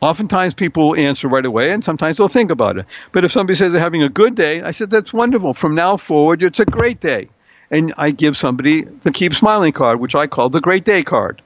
Oftentimes 0.02 0.56
people 0.56 0.90
will 0.90 0.96
answer 0.96 1.28
right 1.28 1.46
away, 1.46 1.72
and 1.72 1.84
sometimes 1.84 2.18
they'll 2.18 2.28
think 2.28 2.50
about 2.50 2.78
it. 2.78 2.88
But 3.12 3.24
if 3.24 3.32
somebody 3.32 3.56
says 3.56 3.72
they're 3.72 3.82
having 3.82 4.02
a 4.02 4.10
good 4.10 4.34
day, 4.34 4.64
I 4.64 4.72
said, 4.72 4.90
that's 4.90 5.14
wonderful. 5.14 5.54
From 5.54 5.76
now 5.76 5.96
forward, 5.98 6.42
it's 6.42 6.60
a 6.60 6.66
great 6.66 7.00
day. 7.00 7.30
And 7.70 7.94
I 7.98 8.10
give 8.10 8.36
somebody 8.36 8.82
the 8.82 9.12
Keep 9.12 9.36
Smiling 9.36 9.74
card, 9.74 10.00
which 10.00 10.16
I 10.16 10.26
call 10.26 10.50
the 10.50 10.60
Great 10.60 10.86
Day 10.86 11.04
card. 11.04 11.42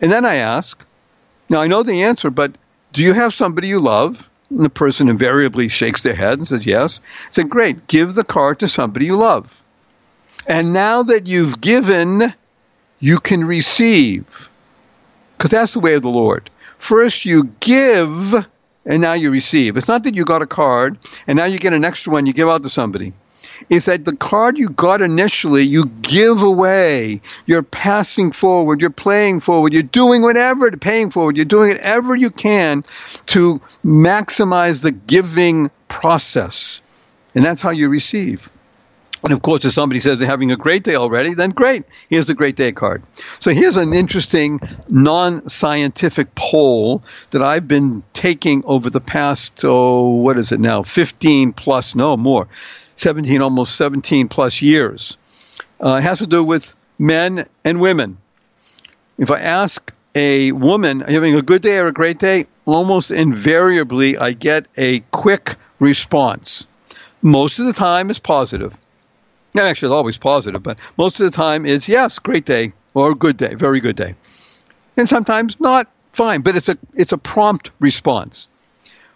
And 0.00 0.10
then 0.10 0.24
I 0.24 0.36
ask, 0.36 0.82
now 1.50 1.60
I 1.60 1.66
know 1.66 1.82
the 1.82 2.02
answer, 2.04 2.30
but 2.30 2.56
do 2.92 3.02
you 3.02 3.12
have 3.12 3.34
somebody 3.34 3.68
you 3.68 3.78
love? 3.78 4.26
And 4.48 4.64
the 4.64 4.70
person 4.70 5.08
invariably 5.08 5.68
shakes 5.68 6.02
their 6.02 6.14
head 6.14 6.38
and 6.38 6.48
says, 6.48 6.64
yes. 6.64 7.00
I 7.28 7.32
said, 7.32 7.50
great, 7.50 7.86
give 7.86 8.14
the 8.14 8.24
card 8.24 8.60
to 8.60 8.68
somebody 8.68 9.06
you 9.06 9.16
love. 9.16 9.62
And 10.46 10.72
now 10.72 11.02
that 11.02 11.26
you've 11.26 11.60
given, 11.60 12.34
you 13.00 13.18
can 13.18 13.44
receive. 13.44 14.48
Because 15.36 15.50
that's 15.50 15.74
the 15.74 15.80
way 15.80 15.94
of 15.94 16.02
the 16.02 16.08
Lord. 16.08 16.50
First, 16.84 17.24
you 17.24 17.44
give, 17.60 18.34
and 18.84 19.00
now 19.00 19.14
you 19.14 19.30
receive. 19.30 19.78
It's 19.78 19.88
not 19.88 20.02
that 20.02 20.14
you 20.14 20.26
got 20.26 20.42
a 20.42 20.46
card, 20.46 20.98
and 21.26 21.34
now 21.34 21.46
you 21.46 21.58
get 21.58 21.72
an 21.72 21.82
extra 21.82 22.12
one 22.12 22.26
you 22.26 22.34
give 22.34 22.46
out 22.46 22.62
to 22.62 22.68
somebody. 22.68 23.14
It's 23.70 23.86
that 23.86 24.04
the 24.04 24.14
card 24.14 24.58
you 24.58 24.68
got 24.68 25.00
initially, 25.00 25.62
you 25.62 25.86
give 26.02 26.42
away. 26.42 27.22
You're 27.46 27.62
passing 27.62 28.32
forward. 28.32 28.82
You're 28.82 28.90
playing 28.90 29.40
forward. 29.40 29.72
You're 29.72 29.82
doing 29.82 30.20
whatever, 30.20 30.70
paying 30.72 31.10
forward. 31.10 31.36
You're 31.36 31.46
doing 31.46 31.70
whatever 31.70 32.14
you 32.14 32.28
can 32.28 32.82
to 33.28 33.62
maximize 33.82 34.82
the 34.82 34.92
giving 34.92 35.70
process. 35.88 36.82
And 37.34 37.42
that's 37.42 37.62
how 37.62 37.70
you 37.70 37.88
receive. 37.88 38.50
And 39.24 39.32
of 39.32 39.40
course, 39.40 39.64
if 39.64 39.72
somebody 39.72 40.00
says 40.00 40.18
they're 40.18 40.28
having 40.28 40.50
a 40.50 40.56
great 40.56 40.84
day 40.84 40.96
already, 40.96 41.32
then 41.32 41.50
great. 41.50 41.84
Here's 42.10 42.26
the 42.26 42.34
great 42.34 42.56
day 42.56 42.72
card. 42.72 43.02
So 43.38 43.52
here's 43.52 43.78
an 43.78 43.94
interesting 43.94 44.60
non 44.88 45.48
scientific 45.48 46.34
poll 46.34 47.02
that 47.30 47.42
I've 47.42 47.66
been 47.66 48.02
taking 48.12 48.62
over 48.66 48.90
the 48.90 49.00
past, 49.00 49.64
oh, 49.64 50.10
what 50.10 50.36
is 50.36 50.52
it 50.52 50.60
now? 50.60 50.82
15 50.82 51.54
plus, 51.54 51.94
no 51.94 52.18
more, 52.18 52.46
17, 52.96 53.40
almost 53.40 53.76
17 53.76 54.28
plus 54.28 54.60
years. 54.60 55.16
Uh, 55.82 55.94
it 55.94 56.02
has 56.02 56.18
to 56.18 56.26
do 56.26 56.44
with 56.44 56.74
men 56.98 57.48
and 57.64 57.80
women. 57.80 58.18
If 59.16 59.30
I 59.30 59.40
ask 59.40 59.90
a 60.14 60.52
woman, 60.52 61.02
are 61.02 61.08
you 61.08 61.14
having 61.14 61.34
a 61.34 61.42
good 61.42 61.62
day 61.62 61.78
or 61.78 61.86
a 61.86 61.92
great 61.92 62.18
day? 62.18 62.46
Almost 62.66 63.10
invariably, 63.10 64.18
I 64.18 64.32
get 64.32 64.66
a 64.76 65.00
quick 65.12 65.56
response. 65.78 66.66
Most 67.22 67.58
of 67.58 67.64
the 67.64 67.72
time, 67.72 68.10
it's 68.10 68.18
positive 68.18 68.74
and 69.54 69.62
actually, 69.62 69.88
it's 69.88 69.96
always 69.96 70.18
positive, 70.18 70.62
but 70.62 70.78
most 70.98 71.20
of 71.20 71.30
the 71.30 71.36
time 71.36 71.64
it's 71.64 71.88
yes, 71.88 72.18
great 72.18 72.44
day 72.44 72.72
or 72.94 73.14
good 73.14 73.36
day, 73.36 73.54
very 73.54 73.80
good 73.80 73.96
day, 73.96 74.14
and 74.96 75.08
sometimes 75.08 75.60
not 75.60 75.88
fine. 76.12 76.42
But 76.42 76.56
it's 76.56 76.68
a 76.68 76.76
it's 76.94 77.12
a 77.12 77.18
prompt 77.18 77.70
response. 77.80 78.48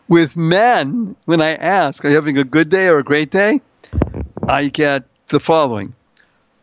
With 0.09 0.37
men, 0.37 1.17
when 1.27 1.43
I 1.43 1.55
ask, 1.57 2.05
"Are 2.05 2.09
you 2.09 2.15
having 2.15 2.39
a 2.39 2.45
good 2.45 2.71
day 2.71 2.89
or 2.89 2.99
a 2.99 3.05
great 3.05 3.31
day?" 3.31 3.61
I 4.47 4.69
get 4.69 5.05
the 5.29 5.41
following: 5.41 5.95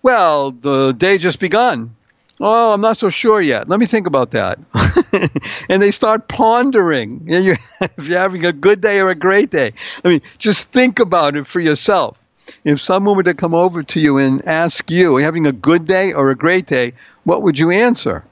"Well, 0.02 0.52
the 0.52 0.94
day 0.94 1.18
just 1.18 1.40
begun." 1.40 1.96
Oh, 2.42 2.74
I'm 2.74 2.82
not 2.82 2.98
so 2.98 3.10
sure 3.10 3.42
yet. 3.42 3.70
Let 3.70 3.80
me 3.80 3.86
think 3.86 4.08
about 4.08 4.32
that. 4.32 4.60
and 5.70 5.82
they 5.82 5.92
start 5.92 6.28
pondering 6.28 7.24
if 7.28 8.08
you're 8.08 8.20
having 8.20 8.46
a 8.46 8.52
good 8.52 8.82
day 8.82 9.00
or 9.00 9.10
a 9.10 9.16
great 9.16 9.52
day. 9.52 9.72
I 10.04 10.10
mean, 10.10 10.22
just 10.38 10.70
think 10.70 11.00
about 11.00 11.38
it 11.38 11.48
for 11.48 11.62
yourself. 11.62 12.18
If 12.66 12.82
someone 12.82 13.16
were 13.16 13.24
to 13.24 13.34
come 13.34 13.54
over 13.54 13.84
to 13.84 14.00
you 14.02 14.18
and 14.18 14.46
ask 14.46 14.92
you, 14.92 15.16
having 15.18 15.46
a 15.46 15.54
good 15.54 15.88
day 15.88 16.12
or 16.12 16.32
a 16.32 16.36
great 16.36 16.66
day? 16.66 16.94
What 17.24 17.44
would 17.44 17.58
you 17.58 17.72
answer? 17.72 18.26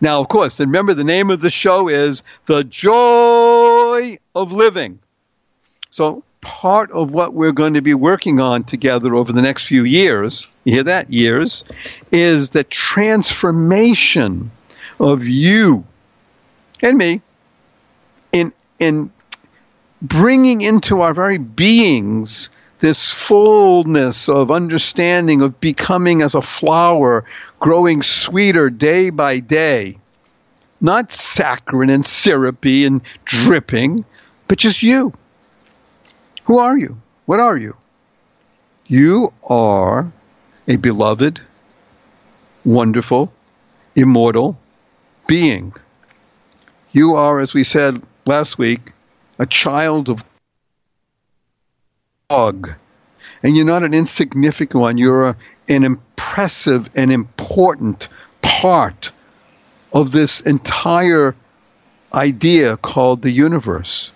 Now, 0.00 0.20
of 0.20 0.28
course, 0.28 0.60
remember 0.60 0.94
the 0.94 1.04
name 1.04 1.30
of 1.30 1.40
the 1.40 1.50
show 1.50 1.88
is 1.88 2.22
The 2.46 2.62
Joy 2.64 4.18
of 4.34 4.52
Living. 4.52 5.00
So, 5.90 6.22
part 6.40 6.92
of 6.92 7.12
what 7.12 7.34
we're 7.34 7.52
going 7.52 7.74
to 7.74 7.80
be 7.80 7.94
working 7.94 8.38
on 8.38 8.64
together 8.64 9.14
over 9.14 9.32
the 9.32 9.42
next 9.42 9.66
few 9.66 9.84
years, 9.84 10.46
you 10.62 10.74
hear 10.74 10.84
that, 10.84 11.12
years, 11.12 11.64
is 12.12 12.50
the 12.50 12.64
transformation 12.64 14.52
of 15.00 15.26
you 15.26 15.84
and 16.80 16.96
me 16.96 17.22
in, 18.30 18.52
in 18.78 19.10
bringing 20.02 20.60
into 20.60 21.00
our 21.00 21.14
very 21.14 21.38
beings 21.38 22.50
this 22.80 23.10
fullness 23.10 24.28
of 24.28 24.50
understanding 24.50 25.42
of 25.42 25.60
becoming 25.60 26.22
as 26.22 26.34
a 26.34 26.42
flower, 26.42 27.24
growing 27.60 28.02
sweeter 28.02 28.70
day 28.70 29.10
by 29.10 29.40
day. 29.40 29.98
Not 30.80 31.12
saccharine 31.12 31.90
and 31.90 32.06
syrupy 32.06 32.84
and 32.84 33.00
dripping, 33.24 34.04
but 34.48 34.58
just 34.58 34.82
you. 34.82 35.12
Who 36.44 36.58
are 36.58 36.76
you? 36.76 37.00
What 37.26 37.40
are 37.40 37.56
you? 37.56 37.76
You 38.86 39.32
are 39.44 40.12
a 40.68 40.76
beloved, 40.76 41.40
wonderful, 42.64 43.32
immortal 43.96 44.58
being. 45.26 45.72
You 46.92 47.14
are, 47.14 47.40
as 47.40 47.54
we 47.54 47.64
said 47.64 48.02
last 48.26 48.58
week, 48.58 48.92
a 49.38 49.46
child 49.46 50.08
of 50.08 50.22
God. 52.30 52.76
And 53.42 53.54
you're 53.54 53.66
not 53.66 53.82
an 53.82 53.92
insignificant 53.92 54.80
one. 54.80 54.96
You're 54.96 55.30
a, 55.30 55.36
an 55.68 55.84
impressive 55.84 56.88
and 56.94 57.12
important 57.12 58.08
part 58.40 59.12
of 59.92 60.12
this 60.12 60.40
entire 60.40 61.36
idea 62.12 62.76
called 62.78 63.20
the 63.22 63.30
universe. 63.30 64.10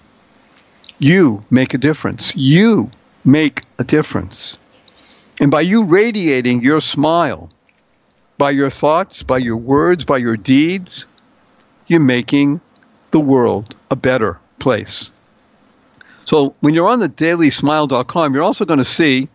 You 0.98 1.44
make 1.50 1.74
a 1.74 1.78
difference. 1.78 2.34
You 2.34 2.90
make 3.24 3.62
a 3.78 3.84
difference. 3.84 4.58
And 5.38 5.50
by 5.50 5.60
you 5.60 5.84
radiating 5.84 6.62
your 6.62 6.80
smile, 6.80 7.50
by 8.38 8.50
your 8.52 8.70
thoughts, 8.70 9.22
by 9.22 9.38
your 9.38 9.56
words, 9.56 10.04
by 10.04 10.16
your 10.16 10.36
deeds, 10.36 11.04
you're 11.86 12.00
making 12.00 12.60
the 13.10 13.20
world 13.20 13.74
a 13.90 13.96
better 13.96 14.40
place. 14.58 15.10
So 16.28 16.54
when 16.60 16.74
you're 16.74 16.88
on 16.88 16.98
the 17.00 17.08
dailysmile.com, 17.08 18.34
you're 18.34 18.42
also 18.42 18.66
going 18.66 18.80
to 18.80 18.84
see 18.84 19.30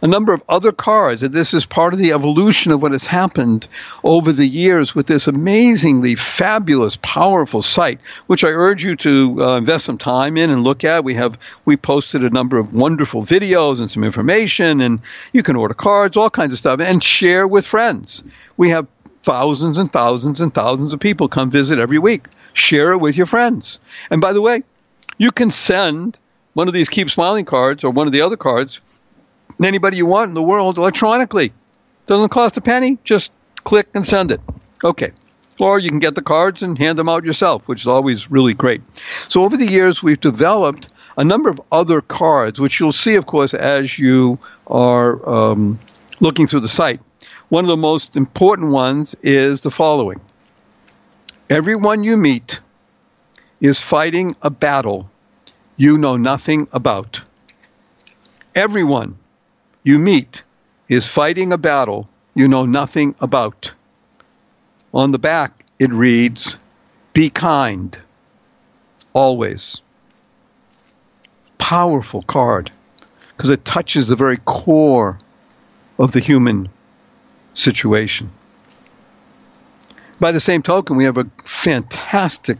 a 0.00 0.06
number 0.06 0.32
of 0.32 0.42
other 0.48 0.72
cards. 0.72 1.22
And 1.22 1.34
this 1.34 1.52
is 1.52 1.66
part 1.66 1.92
of 1.92 1.98
the 1.98 2.12
evolution 2.12 2.72
of 2.72 2.80
what 2.80 2.92
has 2.92 3.04
happened 3.06 3.68
over 4.04 4.32
the 4.32 4.46
years 4.46 4.94
with 4.94 5.06
this 5.06 5.26
amazingly 5.26 6.14
fabulous, 6.14 6.96
powerful 7.02 7.60
site, 7.60 8.00
which 8.26 8.42
I 8.42 8.48
urge 8.48 8.82
you 8.82 8.96
to 8.96 9.36
uh, 9.38 9.56
invest 9.58 9.84
some 9.84 9.98
time 9.98 10.38
in 10.38 10.48
and 10.48 10.64
look 10.64 10.82
at. 10.82 11.04
We 11.04 11.12
have 11.12 11.36
we 11.66 11.76
posted 11.76 12.24
a 12.24 12.30
number 12.30 12.56
of 12.56 12.72
wonderful 12.72 13.22
videos 13.22 13.78
and 13.78 13.90
some 13.90 14.02
information, 14.02 14.80
and 14.80 15.00
you 15.34 15.42
can 15.42 15.56
order 15.56 15.74
cards, 15.74 16.16
all 16.16 16.30
kinds 16.30 16.52
of 16.52 16.58
stuff, 16.58 16.80
and 16.80 17.04
share 17.04 17.46
with 17.46 17.66
friends. 17.66 18.24
We 18.56 18.70
have 18.70 18.86
thousands 19.24 19.76
and 19.76 19.92
thousands 19.92 20.40
and 20.40 20.54
thousands 20.54 20.94
of 20.94 21.00
people 21.00 21.28
come 21.28 21.50
visit 21.50 21.78
every 21.78 21.98
week. 21.98 22.28
Share 22.54 22.92
it 22.92 22.98
with 22.98 23.14
your 23.14 23.26
friends. 23.26 23.78
And 24.08 24.22
by 24.22 24.32
the 24.32 24.40
way, 24.40 24.62
you 25.18 25.30
can 25.30 25.50
send 25.50 26.18
one 26.54 26.68
of 26.68 26.74
these 26.74 26.88
Keep 26.88 27.10
Smiling 27.10 27.44
cards 27.44 27.84
or 27.84 27.90
one 27.90 28.06
of 28.06 28.12
the 28.12 28.22
other 28.22 28.36
cards 28.36 28.80
to 29.58 29.66
anybody 29.66 29.96
you 29.96 30.06
want 30.06 30.28
in 30.28 30.34
the 30.34 30.42
world 30.42 30.78
electronically. 30.78 31.52
Doesn't 32.06 32.28
cost 32.30 32.56
a 32.56 32.60
penny. 32.60 32.98
Just 33.04 33.32
click 33.64 33.88
and 33.94 34.06
send 34.06 34.30
it. 34.30 34.40
Okay. 34.82 35.12
Or 35.58 35.78
you 35.78 35.88
can 35.88 36.00
get 36.00 36.14
the 36.14 36.22
cards 36.22 36.62
and 36.62 36.76
hand 36.76 36.98
them 36.98 37.08
out 37.08 37.24
yourself, 37.24 37.62
which 37.66 37.82
is 37.82 37.86
always 37.86 38.30
really 38.30 38.54
great. 38.54 38.82
So 39.28 39.44
over 39.44 39.56
the 39.56 39.70
years, 39.70 40.02
we've 40.02 40.20
developed 40.20 40.88
a 41.16 41.24
number 41.24 41.48
of 41.48 41.60
other 41.70 42.00
cards, 42.00 42.58
which 42.58 42.80
you'll 42.80 42.92
see, 42.92 43.14
of 43.14 43.26
course, 43.26 43.54
as 43.54 43.98
you 43.98 44.38
are 44.66 45.28
um, 45.28 45.78
looking 46.20 46.46
through 46.46 46.60
the 46.60 46.68
site. 46.68 47.00
One 47.50 47.64
of 47.64 47.68
the 47.68 47.76
most 47.76 48.16
important 48.16 48.72
ones 48.72 49.14
is 49.22 49.60
the 49.60 49.70
following 49.70 50.20
Everyone 51.50 52.02
you 52.02 52.16
meet 52.16 52.58
is 53.60 53.80
fighting 53.80 54.36
a 54.42 54.50
battle 54.50 55.10
you 55.76 55.98
know 55.98 56.16
nothing 56.16 56.68
about. 56.72 57.20
Everyone 58.54 59.16
you 59.82 59.98
meet 59.98 60.42
is 60.88 61.06
fighting 61.06 61.52
a 61.52 61.58
battle 61.58 62.08
you 62.34 62.48
know 62.48 62.66
nothing 62.66 63.14
about. 63.20 63.72
On 64.92 65.10
the 65.10 65.18
back, 65.18 65.64
it 65.78 65.92
reads, 65.92 66.56
Be 67.12 67.30
kind, 67.30 67.96
always. 69.12 69.80
Powerful 71.58 72.22
card, 72.22 72.70
because 73.36 73.50
it 73.50 73.64
touches 73.64 74.06
the 74.06 74.16
very 74.16 74.36
core 74.44 75.18
of 75.98 76.12
the 76.12 76.20
human 76.20 76.68
situation. 77.54 78.30
By 80.20 80.32
the 80.32 80.40
same 80.40 80.62
token, 80.62 80.96
we 80.96 81.04
have 81.04 81.18
a 81.18 81.26
fantastic 81.44 82.58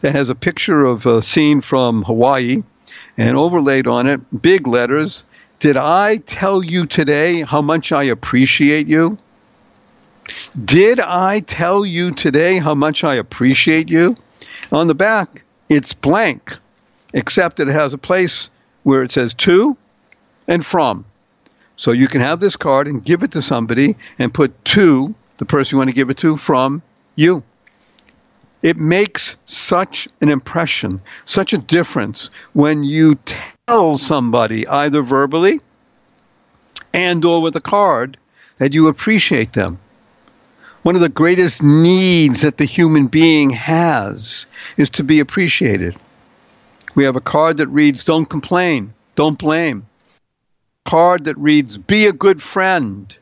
that 0.00 0.14
has 0.14 0.30
a 0.30 0.34
picture 0.34 0.84
of 0.84 1.06
a 1.06 1.22
scene 1.22 1.60
from 1.60 2.02
Hawaii 2.02 2.62
and 3.16 3.36
overlaid 3.36 3.86
on 3.86 4.06
it, 4.06 4.42
big 4.42 4.66
letters, 4.66 5.24
did 5.58 5.76
I 5.76 6.16
tell 6.16 6.62
you 6.62 6.86
today 6.86 7.42
how 7.42 7.60
much 7.60 7.92
I 7.92 8.04
appreciate 8.04 8.86
you? 8.86 9.18
Did 10.64 11.00
I 11.00 11.40
tell 11.40 11.84
you 11.84 12.12
today 12.12 12.58
how 12.58 12.74
much 12.74 13.04
I 13.04 13.16
appreciate 13.16 13.88
you? 13.88 14.16
On 14.72 14.86
the 14.86 14.94
back, 14.94 15.42
it's 15.68 15.92
blank, 15.92 16.56
except 17.12 17.60
it 17.60 17.68
has 17.68 17.92
a 17.92 17.98
place 17.98 18.48
where 18.84 19.02
it 19.02 19.12
says 19.12 19.34
to 19.34 19.76
and 20.48 20.64
from. 20.64 21.04
So 21.76 21.92
you 21.92 22.08
can 22.08 22.20
have 22.20 22.40
this 22.40 22.56
card 22.56 22.86
and 22.86 23.04
give 23.04 23.22
it 23.22 23.32
to 23.32 23.42
somebody 23.42 23.96
and 24.18 24.32
put 24.32 24.64
to 24.66 25.14
the 25.38 25.44
person 25.46 25.74
you 25.74 25.78
want 25.78 25.90
to 25.90 25.94
give 25.94 26.10
it 26.10 26.18
to 26.18 26.36
from 26.36 26.82
you. 27.16 27.42
It 28.62 28.76
makes 28.76 29.36
such 29.46 30.06
an 30.20 30.28
impression, 30.28 31.00
such 31.24 31.52
a 31.52 31.58
difference 31.58 32.30
when 32.52 32.84
you 32.84 33.18
tell 33.24 33.96
somebody 33.96 34.66
either 34.68 35.00
verbally 35.00 35.60
and 36.92 37.24
or 37.24 37.40
with 37.40 37.56
a 37.56 37.60
card 37.60 38.18
that 38.58 38.74
you 38.74 38.88
appreciate 38.88 39.54
them. 39.54 39.78
One 40.82 40.94
of 40.94 41.00
the 41.00 41.08
greatest 41.08 41.62
needs 41.62 42.42
that 42.42 42.58
the 42.58 42.64
human 42.64 43.06
being 43.06 43.50
has 43.50 44.46
is 44.76 44.90
to 44.90 45.04
be 45.04 45.20
appreciated. 45.20 45.96
We 46.94 47.04
have 47.04 47.16
a 47.16 47.20
card 47.20 47.58
that 47.58 47.68
reads 47.68 48.04
don't 48.04 48.26
complain, 48.26 48.92
don't 49.14 49.38
blame. 49.38 49.86
Card 50.84 51.24
that 51.24 51.38
reads 51.38 51.78
be 51.78 52.06
a 52.06 52.12
good 52.12 52.42
friend. 52.42 53.14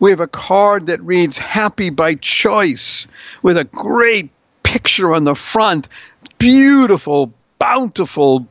We 0.00 0.10
have 0.10 0.20
a 0.20 0.26
card 0.26 0.86
that 0.86 1.02
reads 1.02 1.38
happy 1.38 1.90
by 1.90 2.14
choice 2.14 3.06
with 3.42 3.56
a 3.56 3.64
great 3.64 4.30
picture 4.76 5.14
on 5.14 5.24
the 5.24 5.34
front. 5.34 5.88
Beautiful, 6.36 7.32
bountiful, 7.58 8.46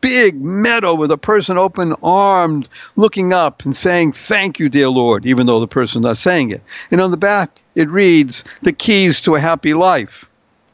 big 0.00 0.42
meadow 0.42 0.94
with 0.94 1.12
a 1.12 1.18
person 1.18 1.58
open 1.58 1.94
armed 2.02 2.66
looking 2.96 3.34
up 3.34 3.62
and 3.66 3.76
saying, 3.76 4.12
Thank 4.12 4.58
you, 4.58 4.70
dear 4.70 4.88
Lord, 4.88 5.26
even 5.26 5.46
though 5.46 5.60
the 5.60 5.66
person's 5.66 6.04
not 6.04 6.16
saying 6.16 6.50
it. 6.50 6.62
And 6.90 7.02
on 7.02 7.10
the 7.10 7.18
back, 7.18 7.60
it 7.74 7.90
reads, 7.90 8.42
The 8.62 8.72
keys 8.72 9.20
to 9.22 9.34
a 9.34 9.40
happy 9.40 9.74
life. 9.74 10.24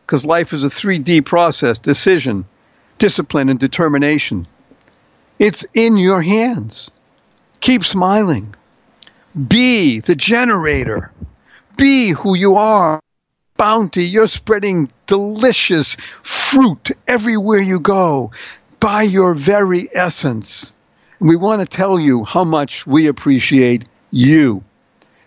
Because 0.07 0.24
life 0.24 0.53
is 0.53 0.62
a 0.62 0.68
3D 0.68 1.24
process 1.24 1.80
decision, 1.80 2.44
discipline, 2.98 3.48
and 3.48 3.59
determination. 3.59 4.46
It's 5.40 5.66
in 5.74 5.96
your 5.96 6.22
hands. 6.22 6.92
Keep 7.59 7.84
smiling. 7.84 8.55
Be 9.48 9.98
the 9.98 10.14
generator. 10.14 11.11
Be 11.76 12.11
who 12.11 12.36
you 12.36 12.55
are 12.55 13.03
bounty. 13.62 14.02
You're 14.02 14.26
spreading 14.26 14.90
delicious 15.06 15.96
fruit 16.24 16.90
everywhere 17.06 17.60
you 17.60 17.78
go 17.78 18.32
by 18.80 19.02
your 19.02 19.34
very 19.34 19.88
essence. 19.94 20.72
We 21.20 21.36
want 21.36 21.60
to 21.60 21.76
tell 21.76 22.00
you 22.00 22.24
how 22.24 22.42
much 22.42 22.88
we 22.88 23.06
appreciate 23.06 23.84
you. 24.10 24.64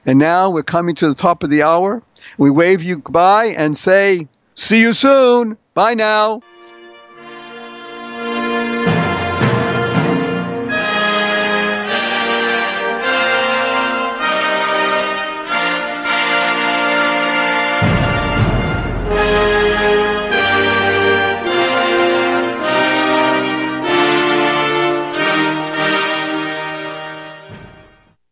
And 0.05 0.19
now 0.19 0.49
we're 0.49 0.63
coming 0.63 0.95
to 0.95 1.07
the 1.07 1.15
top 1.15 1.43
of 1.43 1.49
the 1.49 1.63
hour. 1.63 2.03
We 2.38 2.51
wave 2.51 2.83
you 2.83 2.97
goodbye 2.97 3.55
and 3.55 3.77
say, 3.77 4.27
see 4.53 4.81
you 4.81 4.91
soon. 4.91 5.57
Bye 5.73 5.93
now. 5.93 6.41